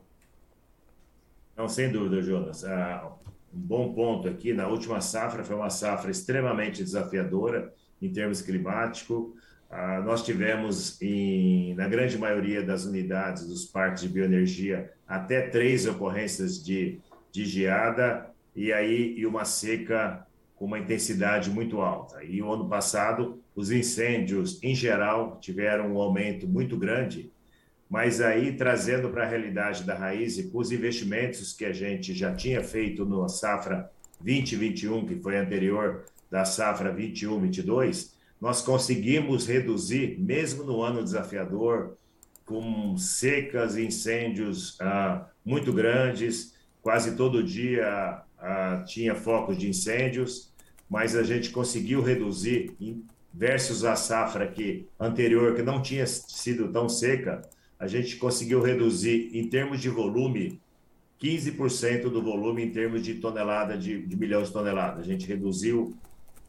Não, 1.57 1.69
sem 1.69 1.93
dúvida, 1.93 2.21
Jonas. 2.23 2.64
Ah, 2.64 3.12
um 3.54 3.61
bom 3.61 3.92
ponto 3.92 4.28
aqui. 4.28 4.52
Na 4.52 4.66
última 4.68 5.00
safra 5.00 5.44
foi 5.44 5.56
uma 5.56 5.71
safra 5.71 6.11
extremamente 6.11 6.82
desafiadora 6.82 7.73
em 8.00 8.11
termos 8.11 8.42
climáticos. 8.42 9.32
Ah, 9.71 10.02
nós 10.04 10.25
tivemos, 10.25 11.00
em, 11.00 11.75
na 11.75 11.88
grande 11.88 12.18
maioria 12.18 12.62
das 12.62 12.85
unidades 12.85 13.47
dos 13.47 13.64
parques 13.64 14.02
de 14.02 14.09
bioenergia, 14.09 14.92
até 15.06 15.49
três 15.49 15.87
ocorrências 15.87 16.62
de, 16.62 17.00
de 17.30 17.44
geada 17.44 18.30
e 18.54 18.73
aí 18.73 19.14
e 19.16 19.26
uma 19.26 19.44
seca 19.44 20.26
com 20.56 20.66
uma 20.66 20.78
intensidade 20.78 21.50
muito 21.50 21.80
alta. 21.80 22.23
E 22.23 22.42
o 22.42 22.52
ano 22.52 22.68
passado, 22.68 23.42
os 23.56 23.71
incêndios, 23.71 24.62
em 24.62 24.75
geral, 24.75 25.38
tiveram 25.40 25.94
um 25.94 25.99
aumento 25.99 26.47
muito 26.47 26.76
grande 26.76 27.32
mas 27.92 28.22
aí 28.22 28.56
trazendo 28.56 29.11
para 29.11 29.25
a 29.25 29.28
realidade 29.28 29.84
da 29.84 29.94
raiz 29.94 30.38
e 30.38 30.44
com 30.44 30.56
os 30.56 30.72
investimentos 30.72 31.52
que 31.52 31.66
a 31.66 31.75
gente 31.75 32.14
já 32.14 32.34
tinha 32.34 32.64
feito 32.64 33.04
na 33.04 33.28
safra 33.28 33.90
2021, 34.18 35.04
que 35.04 35.16
foi 35.16 35.37
anterior 35.37 36.06
da 36.30 36.42
safra 36.46 36.90
21-22, 36.90 38.12
nós 38.40 38.62
conseguimos 38.62 39.46
reduzir, 39.46 40.18
mesmo 40.18 40.64
no 40.64 40.80
ano 40.80 41.04
desafiador, 41.04 41.99
com 42.46 42.96
secas 42.96 43.76
e 43.76 43.84
incêndios 43.84 44.78
ah, 44.80 45.26
muito 45.44 45.70
grandes, 45.70 46.54
quase 46.80 47.14
todo 47.14 47.44
dia 47.44 48.22
ah, 48.38 48.82
tinha 48.87 49.14
focos 49.14 49.58
de 49.58 49.68
incêndios, 49.68 50.50
mas 50.88 51.14
a 51.14 51.22
gente 51.22 51.50
conseguiu 51.50 52.00
reduzir 52.00 52.75
versus 53.34 53.84
a 53.84 53.96
safra 53.96 54.46
que 54.46 54.88
anterior, 54.99 55.54
que 55.54 55.62
não 55.62 55.82
tinha 55.82 56.06
sido 56.06 56.72
tão 56.72 56.88
seca, 56.88 57.42
a 57.82 57.88
gente 57.88 58.14
conseguiu 58.14 58.62
reduzir, 58.62 59.28
em 59.34 59.48
termos 59.48 59.80
de 59.80 59.88
volume, 59.88 60.60
15% 61.20 62.02
do 62.02 62.22
volume 62.22 62.62
em 62.62 62.70
termos 62.70 63.02
de 63.02 63.14
tonelada, 63.14 63.76
de, 63.76 64.06
de 64.06 64.16
milhões 64.16 64.46
de 64.46 64.52
toneladas. 64.52 65.00
A 65.00 65.02
gente 65.02 65.26
reduziu 65.26 65.92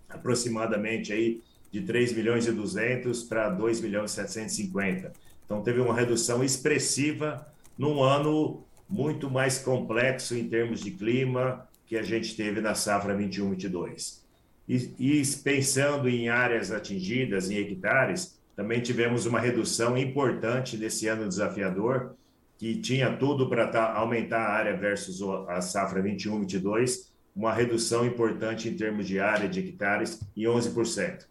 aproximadamente 0.08 1.12
aí 1.12 1.42
de 1.72 1.82
3 1.82 2.14
milhões 2.14 2.46
e 2.46 2.52
200 2.52 3.24
para 3.24 3.50
2 3.50 3.82
milhões 3.82 4.12
e 4.12 4.14
750. 4.14 5.12
Então, 5.44 5.64
teve 5.64 5.82
uma 5.82 5.96
redução 5.96 6.44
expressiva 6.44 7.52
num 7.76 8.04
ano 8.04 8.64
muito 8.88 9.28
mais 9.28 9.58
complexo 9.58 10.38
em 10.38 10.48
termos 10.48 10.82
de 10.82 10.92
clima 10.92 11.68
que 11.88 11.98
a 11.98 12.04
gente 12.04 12.36
teve 12.36 12.62
na 12.62 12.76
safra 12.76 13.18
21-22. 13.18 14.20
E, 14.70 14.92
e 15.00 15.24
pensando 15.44 16.08
em 16.08 16.30
áreas 16.30 16.72
atingidas, 16.72 17.50
em 17.50 17.58
hectares, 17.58 18.38
também 18.56 18.82
tivemos 18.82 19.26
uma 19.26 19.40
redução 19.40 19.98
importante 19.98 20.78
nesse 20.78 21.08
ano 21.08 21.28
desafiador, 21.28 22.16
que 22.58 22.76
tinha 22.76 23.16
tudo 23.18 23.50
para 23.50 23.68
tá, 23.68 23.94
aumentar 23.94 24.40
a 24.40 24.54
área 24.54 24.78
versus 24.78 25.22
a 25.48 25.60
safra 25.60 26.04
21-22, 26.04 27.08
uma 27.36 27.52
redução 27.52 28.06
importante 28.06 28.70
em 28.70 28.76
termos 28.76 29.08
de 29.08 29.20
área 29.20 29.50
de 29.50 29.60
hectares 29.60 30.22
em 30.38 30.44
11%. 30.44 31.26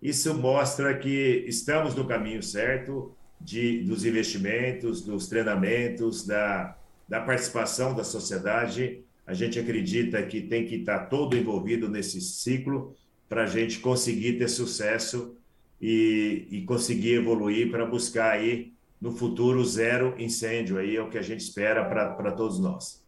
Isso 0.00 0.32
mostra 0.34 0.96
que 0.96 1.44
estamos 1.48 1.94
no 1.94 2.06
caminho 2.06 2.42
certo 2.42 3.12
de, 3.40 3.82
dos 3.82 4.04
investimentos, 4.04 5.02
dos 5.02 5.28
treinamentos, 5.28 6.24
da, 6.24 6.76
da 7.08 7.20
participação 7.20 7.94
da 7.94 8.04
sociedade. 8.04 9.02
A 9.26 9.34
gente 9.34 9.58
acredita 9.58 10.22
que 10.22 10.40
tem 10.42 10.64
que 10.64 10.76
estar 10.76 11.06
todo 11.06 11.36
envolvido 11.36 11.88
nesse 11.88 12.20
ciclo 12.20 12.94
para 13.28 13.42
a 13.42 13.46
gente 13.46 13.80
conseguir 13.80 14.38
ter 14.38 14.48
sucesso 14.48 15.36
e, 15.80 16.46
e 16.50 16.62
conseguir 16.64 17.14
evoluir 17.14 17.70
para 17.70 17.86
buscar 17.86 18.32
aí 18.32 18.72
no 19.00 19.12
futuro 19.12 19.64
zero 19.64 20.14
incêndio 20.20 20.78
aí 20.78 20.96
é 20.96 21.02
o 21.02 21.08
que 21.08 21.18
a 21.18 21.22
gente 21.22 21.40
espera 21.40 21.84
para 21.84 22.32
todos 22.32 22.58
nós. 22.58 23.02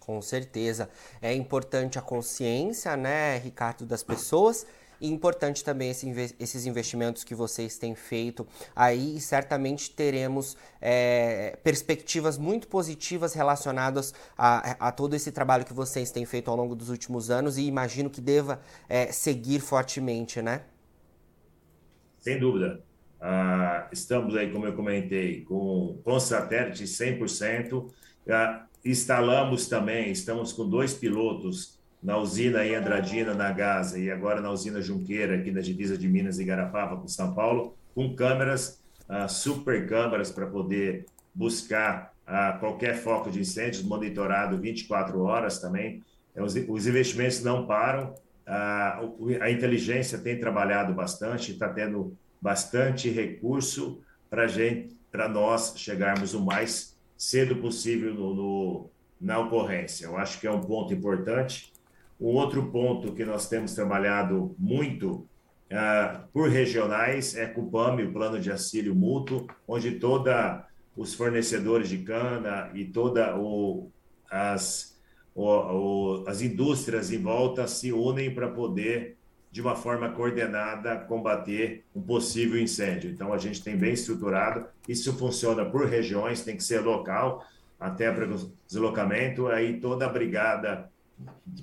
Com 0.00 0.20
certeza. 0.20 0.90
É 1.20 1.32
importante 1.32 1.96
a 1.96 2.02
consciência, 2.02 2.96
né, 2.96 3.38
Ricardo, 3.38 3.86
das 3.86 4.02
pessoas. 4.02 4.66
E 5.00 5.08
importante 5.08 5.64
também 5.64 5.90
esse, 5.90 6.34
esses 6.38 6.64
investimentos 6.64 7.24
que 7.24 7.34
vocês 7.34 7.76
têm 7.76 7.92
feito 7.92 8.46
aí, 8.74 9.20
certamente 9.20 9.90
teremos 9.90 10.56
é, 10.80 11.58
perspectivas 11.62 12.38
muito 12.38 12.68
positivas 12.68 13.34
relacionadas 13.34 14.14
a, 14.38 14.88
a, 14.88 14.92
todo 14.92 15.14
esse 15.14 15.32
trabalho 15.32 15.64
que 15.64 15.72
vocês 15.72 16.12
têm 16.12 16.24
feito 16.24 16.48
ao 16.52 16.56
longo 16.56 16.76
dos 16.76 16.88
últimos 16.88 17.30
anos 17.30 17.58
e 17.58 17.62
imagino 17.62 18.08
que 18.08 18.20
deva 18.20 18.60
é, 18.88 19.10
seguir 19.10 19.58
fortemente, 19.58 20.40
né? 20.40 20.62
Sem 22.22 22.38
dúvida. 22.38 22.80
Ah, 23.20 23.88
estamos 23.92 24.36
aí, 24.36 24.50
como 24.50 24.64
eu 24.64 24.72
comentei, 24.72 25.42
com, 25.42 25.98
com 26.04 26.18
satélite 26.20 26.84
100%. 26.84 27.90
Ah, 28.30 28.66
instalamos 28.84 29.66
também, 29.66 30.10
estamos 30.10 30.52
com 30.52 30.68
dois 30.68 30.94
pilotos 30.94 31.78
na 32.02 32.16
usina 32.16 32.64
em 32.64 32.74
Andradina, 32.74 33.34
na 33.34 33.52
Gaza, 33.52 33.98
e 33.98 34.10
agora 34.10 34.40
na 34.40 34.50
usina 34.50 34.80
Junqueira, 34.80 35.36
aqui 35.36 35.50
na 35.50 35.60
divisa 35.60 35.98
de 35.98 36.08
Minas 36.08 36.38
e 36.38 36.44
Garapava 36.44 36.96
com 36.96 37.06
São 37.06 37.34
Paulo, 37.34 37.76
com 37.94 38.14
câmeras, 38.14 38.80
ah, 39.08 39.26
super 39.26 39.88
câmeras 39.88 40.30
para 40.30 40.46
poder 40.46 41.06
buscar 41.34 42.12
qualquer 42.60 42.94
foco 42.94 43.30
de 43.30 43.40
incêndios, 43.40 43.82
monitorado 43.82 44.56
24 44.56 45.20
horas 45.20 45.58
também. 45.58 46.02
Os 46.34 46.86
investimentos 46.86 47.42
não 47.42 47.66
param, 47.66 48.14
ah, 48.46 49.00
a 49.40 49.50
inteligência 49.50 50.18
tem 50.18 50.38
trabalhado 50.38 50.92
bastante, 50.92 51.52
está 51.52 51.68
tendo 51.68 52.16
bastante 52.40 53.08
recurso 53.08 54.02
para 54.28 54.46
gente, 54.46 54.96
para 55.10 55.28
nós 55.28 55.74
chegarmos 55.76 56.34
o 56.34 56.40
mais 56.40 56.98
cedo 57.16 57.56
possível 57.56 58.14
no, 58.14 58.34
no, 58.34 58.90
na 59.20 59.38
ocorrência. 59.38 60.06
Eu 60.06 60.16
acho 60.16 60.40
que 60.40 60.46
é 60.46 60.50
um 60.50 60.60
ponto 60.60 60.92
importante. 60.92 61.72
Um 62.20 62.34
outro 62.34 62.70
ponto 62.70 63.12
que 63.12 63.24
nós 63.24 63.48
temos 63.48 63.74
trabalhado 63.74 64.54
muito 64.58 65.28
uh, 65.70 66.26
por 66.32 66.48
regionais 66.48 67.36
é 67.36 67.46
com 67.46 67.62
o 67.62 67.70
PAMI, 67.70 68.04
o 68.04 68.12
Plano 68.12 68.40
de 68.40 68.50
Auxílio 68.50 68.94
Mútuo, 68.94 69.46
onde 69.68 69.92
toda 69.92 70.66
os 70.96 71.14
fornecedores 71.14 71.88
de 71.88 71.98
cana 71.98 72.70
e 72.74 72.84
toda 72.84 73.36
o, 73.38 73.90
as, 74.30 74.91
o, 75.34 75.46
o, 75.46 76.24
as 76.26 76.42
indústrias 76.42 77.10
em 77.10 77.18
volta 77.18 77.66
se 77.66 77.92
unem 77.92 78.34
para 78.34 78.48
poder 78.48 79.16
de 79.50 79.60
uma 79.60 79.76
forma 79.76 80.10
coordenada, 80.10 80.96
combater 80.96 81.84
um 81.94 82.00
possível 82.00 82.58
incêndio. 82.58 83.10
Então, 83.10 83.34
a 83.34 83.38
gente 83.38 83.62
tem 83.62 83.76
bem 83.76 83.92
estruturado, 83.92 84.66
isso 84.88 85.12
funciona 85.12 85.62
por 85.64 85.86
regiões, 85.86 86.42
tem 86.42 86.56
que 86.56 86.64
ser 86.64 86.80
local, 86.80 87.46
até 87.78 88.10
para 88.10 88.26
deslocamento, 88.66 89.48
aí 89.48 89.78
toda 89.78 90.06
a 90.06 90.08
brigada 90.08 90.90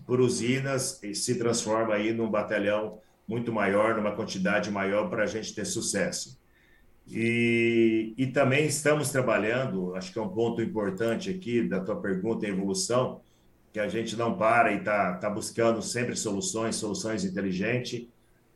por 0.06 0.22
usinas 0.22 1.02
se 1.14 1.40
transforma 1.40 1.96
aí 1.96 2.14
num 2.14 2.30
batalhão 2.30 3.00
muito 3.28 3.52
maior, 3.52 3.96
numa 3.96 4.12
quantidade 4.12 4.70
maior 4.70 5.10
para 5.10 5.24
a 5.24 5.28
gente 5.28 5.54
ter 5.56 5.66
sucesso. 5.66 6.38
E, 7.08 8.14
e 8.16 8.28
também 8.28 8.68
estamos 8.68 9.10
trabalhando, 9.10 9.96
acho 9.96 10.14
que 10.14 10.20
é 10.20 10.22
um 10.22 10.30
ponto 10.30 10.62
importante 10.62 11.30
aqui 11.32 11.68
da 11.68 11.80
tua 11.80 11.96
pergunta, 12.00 12.46
a 12.46 12.50
evolução, 12.50 13.22
que 13.72 13.80
a 13.80 13.88
gente 13.88 14.16
não 14.16 14.38
para 14.38 14.72
e 14.72 14.78
está 14.78 15.16
tá 15.16 15.30
buscando 15.30 15.82
sempre 15.82 16.16
soluções, 16.16 16.76
soluções 16.76 17.24
inteligentes. 17.24 18.08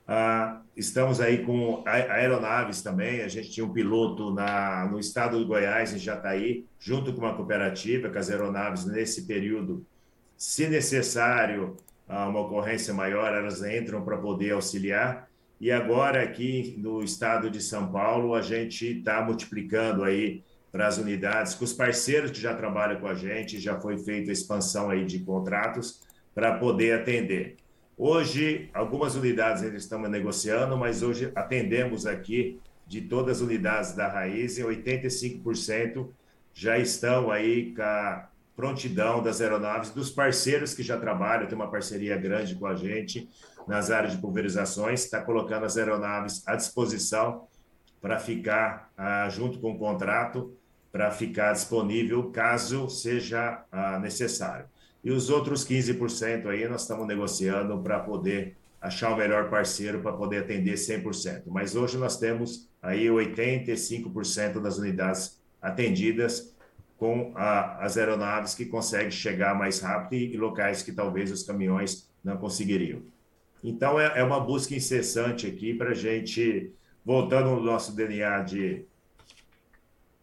Ah, 0.08 0.62
estamos 0.76 1.22
aí 1.22 1.46
com 1.46 1.84
aeronaves 1.86 2.82
também. 2.82 3.22
A 3.22 3.28
gente 3.28 3.52
tinha 3.52 3.66
um 3.66 3.72
piloto 3.72 4.34
na, 4.34 4.88
no 4.88 5.00
estado 5.00 5.40
do 5.40 5.46
Goiás, 5.46 5.94
em 5.94 6.00
Jataí, 6.00 6.66
junto 6.80 7.14
com 7.14 7.22
uma 7.22 7.36
cooperativa, 7.36 8.10
com 8.10 8.18
as 8.18 8.30
aeronaves 8.30 8.86
nesse 8.86 9.26
período. 9.26 9.86
Se 10.36 10.68
necessário, 10.68 11.78
ah, 12.08 12.28
uma 12.28 12.42
ocorrência 12.42 12.94
maior, 12.94 13.34
elas 13.34 13.64
entram 13.64 14.04
para 14.04 14.18
poder 14.18 14.52
auxiliar. 14.52 15.30
E 15.62 15.72
agora, 15.72 16.22
aqui 16.22 16.76
no 16.78 17.02
estado 17.04 17.50
de 17.50 17.62
São 17.62 17.90
Paulo, 17.90 18.34
a 18.34 18.42
gente 18.42 19.00
está 19.00 19.22
multiplicando 19.22 20.04
aí 20.04 20.44
para 20.74 20.88
as 20.88 20.98
unidades, 20.98 21.54
com 21.54 21.64
os 21.64 21.72
parceiros 21.72 22.32
que 22.32 22.42
já 22.42 22.56
trabalham 22.56 23.00
com 23.00 23.06
a 23.06 23.14
gente, 23.14 23.60
já 23.60 23.80
foi 23.80 23.96
feita 24.00 24.32
a 24.32 24.34
expansão 24.34 24.90
aí 24.90 25.06
de 25.06 25.20
contratos 25.20 26.02
para 26.34 26.58
poder 26.58 27.00
atender. 27.00 27.58
Hoje, 27.96 28.72
algumas 28.74 29.16
unidades 29.16 29.62
ainda 29.62 29.78
estamos 29.78 30.10
negociando, 30.10 30.76
mas 30.76 31.04
hoje 31.04 31.32
atendemos 31.36 32.08
aqui 32.08 32.60
de 32.88 33.02
todas 33.02 33.38
as 33.38 33.44
unidades 33.44 33.94
da 33.94 34.08
Raiz, 34.08 34.58
85% 34.58 36.10
já 36.52 36.80
estão 36.80 37.30
aí 37.30 37.72
com 37.76 37.84
a 37.84 38.28
prontidão 38.56 39.22
das 39.22 39.42
aeronaves, 39.42 39.92
dos 39.92 40.10
parceiros 40.10 40.74
que 40.74 40.82
já 40.82 40.98
trabalham, 41.00 41.46
tem 41.46 41.56
uma 41.56 41.70
parceria 41.70 42.18
grande 42.18 42.56
com 42.56 42.66
a 42.66 42.76
gente 42.76 43.30
nas 43.68 43.92
áreas 43.92 44.14
de 44.14 44.18
pulverizações, 44.18 45.04
está 45.04 45.22
colocando 45.22 45.68
as 45.68 45.78
aeronaves 45.78 46.42
à 46.48 46.56
disposição 46.56 47.48
para 48.02 48.20
ficar 48.20 48.92
ah, 48.98 49.30
junto 49.30 49.60
com 49.60 49.72
o 49.72 49.78
contrato 49.78 50.58
para 50.94 51.10
ficar 51.10 51.54
disponível 51.54 52.30
caso 52.30 52.88
seja 52.88 53.66
ah, 53.72 53.98
necessário. 53.98 54.68
E 55.04 55.10
os 55.10 55.28
outros 55.28 55.68
15% 55.68 56.46
aí 56.46 56.70
nós 56.70 56.84
estamos 56.84 57.08
negociando 57.08 57.82
para 57.82 58.00
poder 58.00 58.56
achar 58.80 59.12
o 59.12 59.18
melhor 59.18 59.50
parceiro 59.50 60.02
para 60.02 60.14
poder 60.14 60.44
atender 60.44 60.76
100%. 60.76 61.46
Mas 61.48 61.76
hoje 61.76 61.98
nós 61.98 62.18
temos 62.18 62.70
aí 62.80 63.08
85% 63.08 64.62
das 64.62 64.78
unidades 64.78 65.42
atendidas 65.60 66.56
com 66.96 67.34
a, 67.36 67.84
as 67.84 67.98
aeronaves 67.98 68.54
que 68.54 68.68
conseguem 68.68 69.10
chegar 69.10 69.58
mais 69.58 69.80
rápido 69.80 70.14
e, 70.14 70.36
e, 70.36 70.38
locais 70.38 70.84
que 70.84 70.92
talvez 70.92 71.32
os 71.32 71.42
caminhões 71.42 72.08
não 72.24 72.38
conseguiriam. 72.38 73.02
Então 73.64 74.00
é, 74.00 74.20
é 74.20 74.24
uma 74.24 74.40
busca 74.40 74.76
incessante 74.76 75.48
aqui 75.48 75.74
para 75.74 75.90
a 75.90 75.96
gente, 75.96 76.72
voltando 77.04 77.50
ao 77.50 77.60
nosso 77.60 77.96
DNA 77.96 78.42
de 78.42 78.86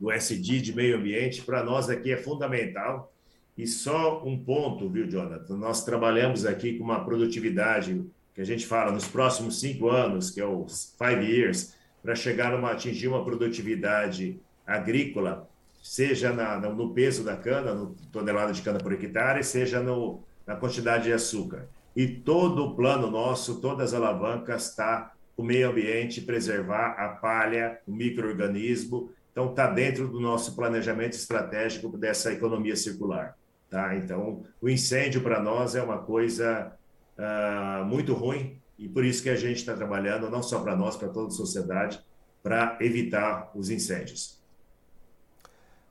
do 0.01 0.11
SD 0.11 0.61
de 0.61 0.75
meio 0.75 0.97
ambiente, 0.97 1.43
para 1.43 1.63
nós 1.63 1.91
aqui 1.91 2.11
é 2.11 2.17
fundamental. 2.17 3.13
E 3.57 3.67
só 3.67 4.25
um 4.25 4.43
ponto, 4.43 4.89
viu, 4.89 5.07
Jonathan? 5.07 5.57
Nós 5.57 5.85
trabalhamos 5.85 6.47
aqui 6.47 6.79
com 6.79 6.85
uma 6.85 7.05
produtividade 7.05 8.03
que 8.35 8.41
a 8.41 8.45
gente 8.45 8.67
fala 8.67 8.91
nos 8.91 9.07
próximos 9.07 9.61
cinco 9.61 9.91
anos, 9.91 10.31
que 10.31 10.41
é 10.41 10.47
os 10.47 10.95
five 10.99 11.23
years, 11.31 11.75
para 12.03 12.15
chegar 12.15 12.55
a 12.55 12.71
atingir 12.71 13.09
uma 13.09 13.23
produtividade 13.23 14.41
agrícola, 14.67 15.47
seja 15.83 16.33
na, 16.33 16.59
no 16.59 16.95
peso 16.95 17.23
da 17.23 17.37
cana, 17.37 17.75
no 17.75 17.95
tonelada 18.11 18.53
de 18.53 18.63
cana 18.63 18.79
por 18.79 18.93
hectare, 18.93 19.45
seja 19.45 19.81
no, 19.81 20.23
na 20.47 20.57
quantidade 20.57 21.05
de 21.05 21.13
açúcar. 21.13 21.69
E 21.95 22.07
todo 22.07 22.65
o 22.65 22.77
plano 22.77 23.11
nosso, 23.11 23.61
todas 23.61 23.93
as 23.93 24.01
alavancas, 24.01 24.71
está 24.71 25.13
o 25.37 25.43
meio 25.43 25.71
ambiente, 25.71 26.21
preservar 26.21 26.93
a 26.99 27.09
palha, 27.09 27.79
o 27.87 27.93
microorganismo 27.93 29.11
então, 29.33 29.51
está 29.51 29.69
dentro 29.69 30.09
do 30.09 30.21
nosso 30.21 30.57
planejamento 30.57 31.12
estratégico 31.12 31.97
dessa 31.97 32.33
economia 32.33 32.75
circular. 32.75 33.37
Tá? 33.69 33.97
Então, 33.97 34.45
o 34.61 34.69
incêndio 34.69 35.23
para 35.23 35.40
nós 35.40 35.75
é 35.77 35.83
uma 35.83 35.99
coisa 35.99 36.73
uh, 37.16 37.85
muito 37.85 38.12
ruim 38.12 38.61
e 38.77 38.88
por 38.88 39.05
isso 39.05 39.23
que 39.23 39.31
a 39.31 39.37
gente 39.37 39.59
está 39.59 39.75
trabalhando, 39.75 40.29
não 40.29 40.43
só 40.43 40.61
para 40.61 40.75
nós, 40.75 40.97
para 40.97 41.09
toda 41.09 41.29
a 41.29 41.31
sociedade, 41.31 42.03
para 42.43 42.77
evitar 42.81 43.51
os 43.55 43.71
incêndios. 43.71 44.39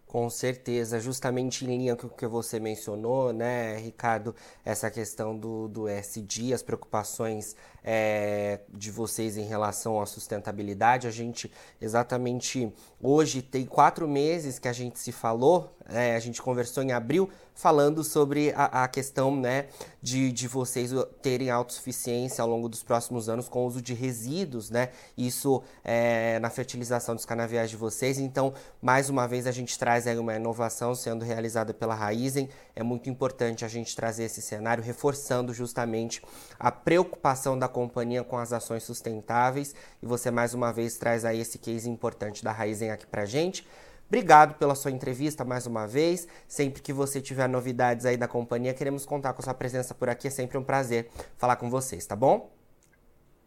Com 0.09 0.27
certeza, 0.27 0.99
justamente 0.99 1.63
em 1.63 1.67
linha 1.67 1.95
com 1.95 2.07
o 2.07 2.09
que 2.09 2.25
você 2.25 2.59
mencionou, 2.59 3.31
né, 3.31 3.77
Ricardo, 3.77 4.35
essa 4.65 4.89
questão 4.89 5.37
do, 5.37 5.67
do 5.67 5.87
SD, 5.87 6.51
as 6.51 6.63
preocupações 6.63 7.55
é, 7.83 8.61
de 8.73 8.89
vocês 8.89 9.37
em 9.37 9.45
relação 9.45 10.01
à 10.01 10.07
sustentabilidade. 10.07 11.05
A 11.05 11.11
gente, 11.11 11.51
exatamente 11.79 12.73
hoje, 12.99 13.43
tem 13.43 13.67
quatro 13.67 14.07
meses 14.07 14.57
que 14.57 14.67
a 14.67 14.73
gente 14.73 14.97
se 14.97 15.11
falou, 15.11 15.77
é, 15.87 16.15
a 16.15 16.19
gente 16.19 16.41
conversou 16.41 16.81
em 16.81 16.91
abril, 16.91 17.29
falando 17.53 18.03
sobre 18.03 18.51
a, 18.55 18.85
a 18.85 18.87
questão 18.87 19.35
né, 19.35 19.67
de, 20.01 20.31
de 20.31 20.47
vocês 20.47 20.91
terem 21.21 21.49
autossuficiência 21.49 22.41
ao 22.41 22.49
longo 22.49 22.69
dos 22.69 22.83
próximos 22.83 23.27
anos 23.27 23.49
com 23.49 23.63
o 23.63 23.67
uso 23.67 23.81
de 23.81 23.93
resíduos, 23.93 24.69
né? 24.69 24.89
Isso 25.17 25.61
é, 25.83 26.39
na 26.39 26.49
fertilização 26.49 27.15
dos 27.15 27.25
canaviais 27.25 27.69
de 27.69 27.75
vocês. 27.75 28.17
Então, 28.17 28.53
mais 28.81 29.09
uma 29.09 29.27
vez, 29.27 29.45
a 29.45 29.51
gente 29.51 29.77
traz 29.77 30.07
aí 30.07 30.17
uma 30.17 30.35
inovação 30.35 30.95
sendo 30.95 31.25
realizada 31.25 31.73
pela 31.73 31.93
Raizen. 31.93 32.49
É 32.75 32.83
muito 32.83 33.09
importante 33.09 33.65
a 33.65 33.67
gente 33.67 33.95
trazer 33.95 34.23
esse 34.23 34.41
cenário, 34.41 34.83
reforçando 34.83 35.53
justamente 35.53 36.21
a 36.57 36.71
preocupação 36.71 37.57
da 37.57 37.67
companhia 37.67 38.23
com 38.23 38.37
as 38.37 38.53
ações 38.53 38.83
sustentáveis. 38.83 39.75
E 40.01 40.05
você, 40.05 40.31
mais 40.31 40.53
uma 40.53 40.71
vez, 40.71 40.97
traz 40.97 41.25
aí 41.25 41.39
esse 41.39 41.57
case 41.57 41.89
importante 41.89 42.43
da 42.43 42.51
Raizen 42.51 42.91
aqui 42.91 43.05
pra 43.05 43.25
gente. 43.25 43.67
Obrigado 44.09 44.55
pela 44.55 44.73
sua 44.73 44.89
entrevista 44.89 45.45
mais 45.45 45.67
uma 45.67 45.85
vez. 45.85 46.27
Sempre 46.47 46.81
que 46.81 46.91
você 46.91 47.21
tiver 47.21 47.47
novidades 47.47 48.07
aí 48.07 48.17
da 48.17 48.27
companhia, 48.27 48.73
queremos 48.73 49.05
contar 49.05 49.33
com 49.33 49.41
a 49.41 49.43
sua 49.43 49.53
presença 49.53 49.93
por 49.93 50.09
aqui. 50.09 50.27
É 50.27 50.31
sempre 50.31 50.57
um 50.57 50.63
prazer 50.63 51.09
falar 51.37 51.57
com 51.57 51.69
vocês, 51.69 52.07
tá 52.07 52.15
bom? 52.15 52.51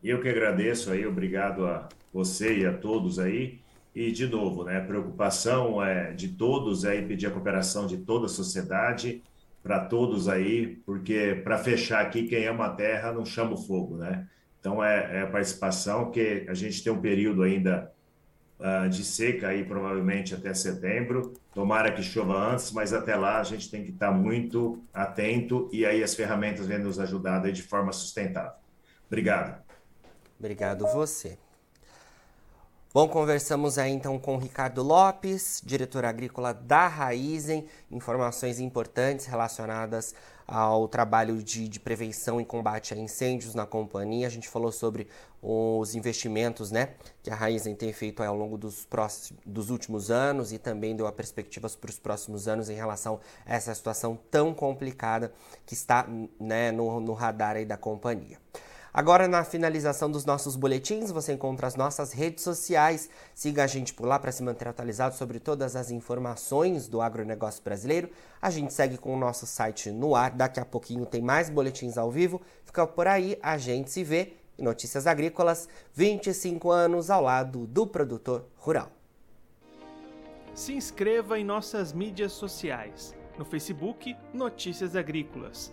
Eu 0.05 0.23
que 0.23 0.29
agradeço 0.29 0.93
aí, 0.93 1.05
obrigado 1.05 1.67
a 1.67 1.89
você 2.13 2.59
e 2.59 2.67
a 2.67 2.73
todos 2.73 3.19
aí. 3.19 3.59
E, 3.93 4.13
de 4.13 4.29
novo, 4.29 4.63
né, 4.63 4.79
a 4.79 4.85
preocupação 4.85 5.85
é 5.85 6.13
de 6.13 6.29
todos 6.29 6.85
aí, 6.85 7.05
pedir 7.05 7.27
a 7.27 7.31
cooperação 7.33 7.85
de 7.89 7.97
toda 7.97 8.27
a 8.27 8.29
sociedade, 8.29 9.21
para 9.65 9.81
todos 9.81 10.29
aí, 10.29 10.77
porque 10.87 11.41
para 11.43 11.59
fechar 11.59 12.03
aqui, 12.03 12.23
quem 12.29 12.47
ama 12.47 12.67
a 12.67 12.71
terra 12.71 13.13
não 13.13 13.25
chama 13.25 13.55
o 13.55 13.57
fogo, 13.57 13.97
né? 13.97 14.29
Então, 14.61 14.83
é, 14.83 15.19
é 15.19 15.23
a 15.23 15.27
participação, 15.27 16.13
que 16.13 16.47
a 16.49 16.55
gente 16.55 16.85
tem 16.85 16.93
um 16.93 17.01
período 17.01 17.43
ainda 17.43 17.93
uh, 18.63 18.89
de 18.89 19.05
seca 19.05 19.49
aí, 19.49 19.65
provavelmente 19.65 20.35
até 20.35 20.55
setembro. 20.55 21.35
Tomara 21.53 21.93
que 21.93 22.03
chova 22.03 22.53
antes, 22.53 22.71
mas 22.71 22.93
até 22.93 23.17
lá 23.17 23.41
a 23.41 23.45
gente 23.45 23.71
tem 23.71 23.85
que 23.85 23.91
estar 23.91 24.09
tá 24.09 24.13
muito 24.13 24.83
atento 24.95 25.69
e 25.73 25.85
aí 25.85 26.03
as 26.03 26.15
ferramentas 26.15 26.67
vêm 26.67 26.79
nos 26.79 26.99
ajudar 26.99 27.41
de 27.51 27.63
forma 27.63 27.93
sustentável. 27.93 28.53
Obrigado. 29.07 29.63
Obrigado 30.39 30.87
você. 30.87 31.39
Bom, 32.95 33.09
conversamos 33.09 33.79
aí 33.79 33.91
então 33.91 34.19
com 34.19 34.37
Ricardo 34.37 34.83
Lopes, 34.83 35.63
diretor 35.65 36.05
agrícola 36.05 36.53
da 36.53 36.87
Raizen, 36.89 37.67
informações 37.91 38.61
importantes 38.61 39.25
relacionadas 39.25 40.15
ao 40.47 40.87
trabalho 40.87 41.43
de, 41.43 41.69
de, 41.69 41.81
prevenção 41.81 42.39
e 42.39 42.45
combate 42.45 42.93
a 42.93 42.97
incêndios 42.99 43.55
na 43.55 43.65
companhia. 43.65 44.27
A 44.27 44.31
gente 44.31 44.47
falou 44.47 44.71
sobre 44.71 45.09
os 45.41 45.95
investimentos 45.95 46.71
né, 46.71 46.91
que 47.23 47.31
a 47.31 47.35
Raizen 47.35 47.75
tem 47.75 47.95
feito 47.95 48.23
ao 48.23 48.37
longo 48.37 48.59
dos, 48.59 48.85
próximos, 48.85 49.41
dos 49.47 49.71
últimos 49.71 50.11
anos 50.11 50.53
e 50.53 50.59
também 50.59 50.95
deu 50.95 51.07
a 51.07 51.13
perspectivas 51.13 51.75
para 51.75 51.89
os 51.89 51.99
próximos 51.99 52.47
anos 52.47 52.69
em 52.69 52.75
relação 52.75 53.19
a 53.47 53.55
essa 53.55 53.75
situação 53.75 54.19
tão 54.31 54.53
complicada 54.53 55.33
que 55.65 55.73
está 55.73 56.07
né, 56.39 56.71
no, 56.71 57.01
no 57.01 57.15
radar 57.15 57.57
aí 57.57 57.65
da 57.65 57.79
companhia. 57.79 58.37
Agora, 58.95 59.27
na 59.27 59.43
finalização 59.43 60.11
dos 60.11 60.27
nossos 60.27 60.55
boletins, 60.55 61.11
você 61.11 61.33
encontra 61.33 61.67
as 61.67 61.77
nossas 61.77 62.13
redes 62.13 62.45
sociais. 62.45 63.09
Siga 63.35 63.65
a 63.65 63.67
gente 63.67 63.95
por 63.95 64.07
lá 64.07 64.19
para 64.19 64.31
se 64.31 64.43
manter 64.43 64.69
atualizado 64.69 65.17
sobre 65.17 65.41
todas 65.41 65.75
as 65.75 65.91
informações 65.91 66.89
do 66.89 67.01
agronegócio 67.01 67.63
brasileiro. 67.63 68.11
A 68.41 68.51
gente 68.51 68.75
segue 68.75 68.99
com 68.99 69.15
o 69.15 69.19
nosso 69.19 69.47
site 69.47 69.91
no 69.91 70.15
ar. 70.15 70.33
Daqui 70.33 70.61
a 70.61 70.65
pouquinho 70.65 71.07
tem 71.07 71.23
mais 71.23 71.49
boletins 71.49 71.97
ao 71.97 72.11
vivo. 72.11 72.43
Fica 72.67 72.87
por 72.87 73.09
aí, 73.09 73.39
a 73.43 73.57
gente 73.57 73.91
se 73.91 74.05
vê. 74.05 74.35
Notícias 74.59 75.07
Agrícolas, 75.07 75.69
25 75.95 76.71
anos 76.71 77.09
ao 77.09 77.23
lado 77.23 77.67
do 77.67 77.87
produtor 77.87 78.45
rural. 78.59 78.93
Se 80.55 80.75
inscreva 80.75 81.39
em 81.39 81.45
nossas 81.45 81.95
mídias 81.95 82.33
sociais. 82.33 83.15
No 83.39 83.45
Facebook, 83.47 84.15
Notícias 84.35 84.95
Agrícolas. 84.95 85.73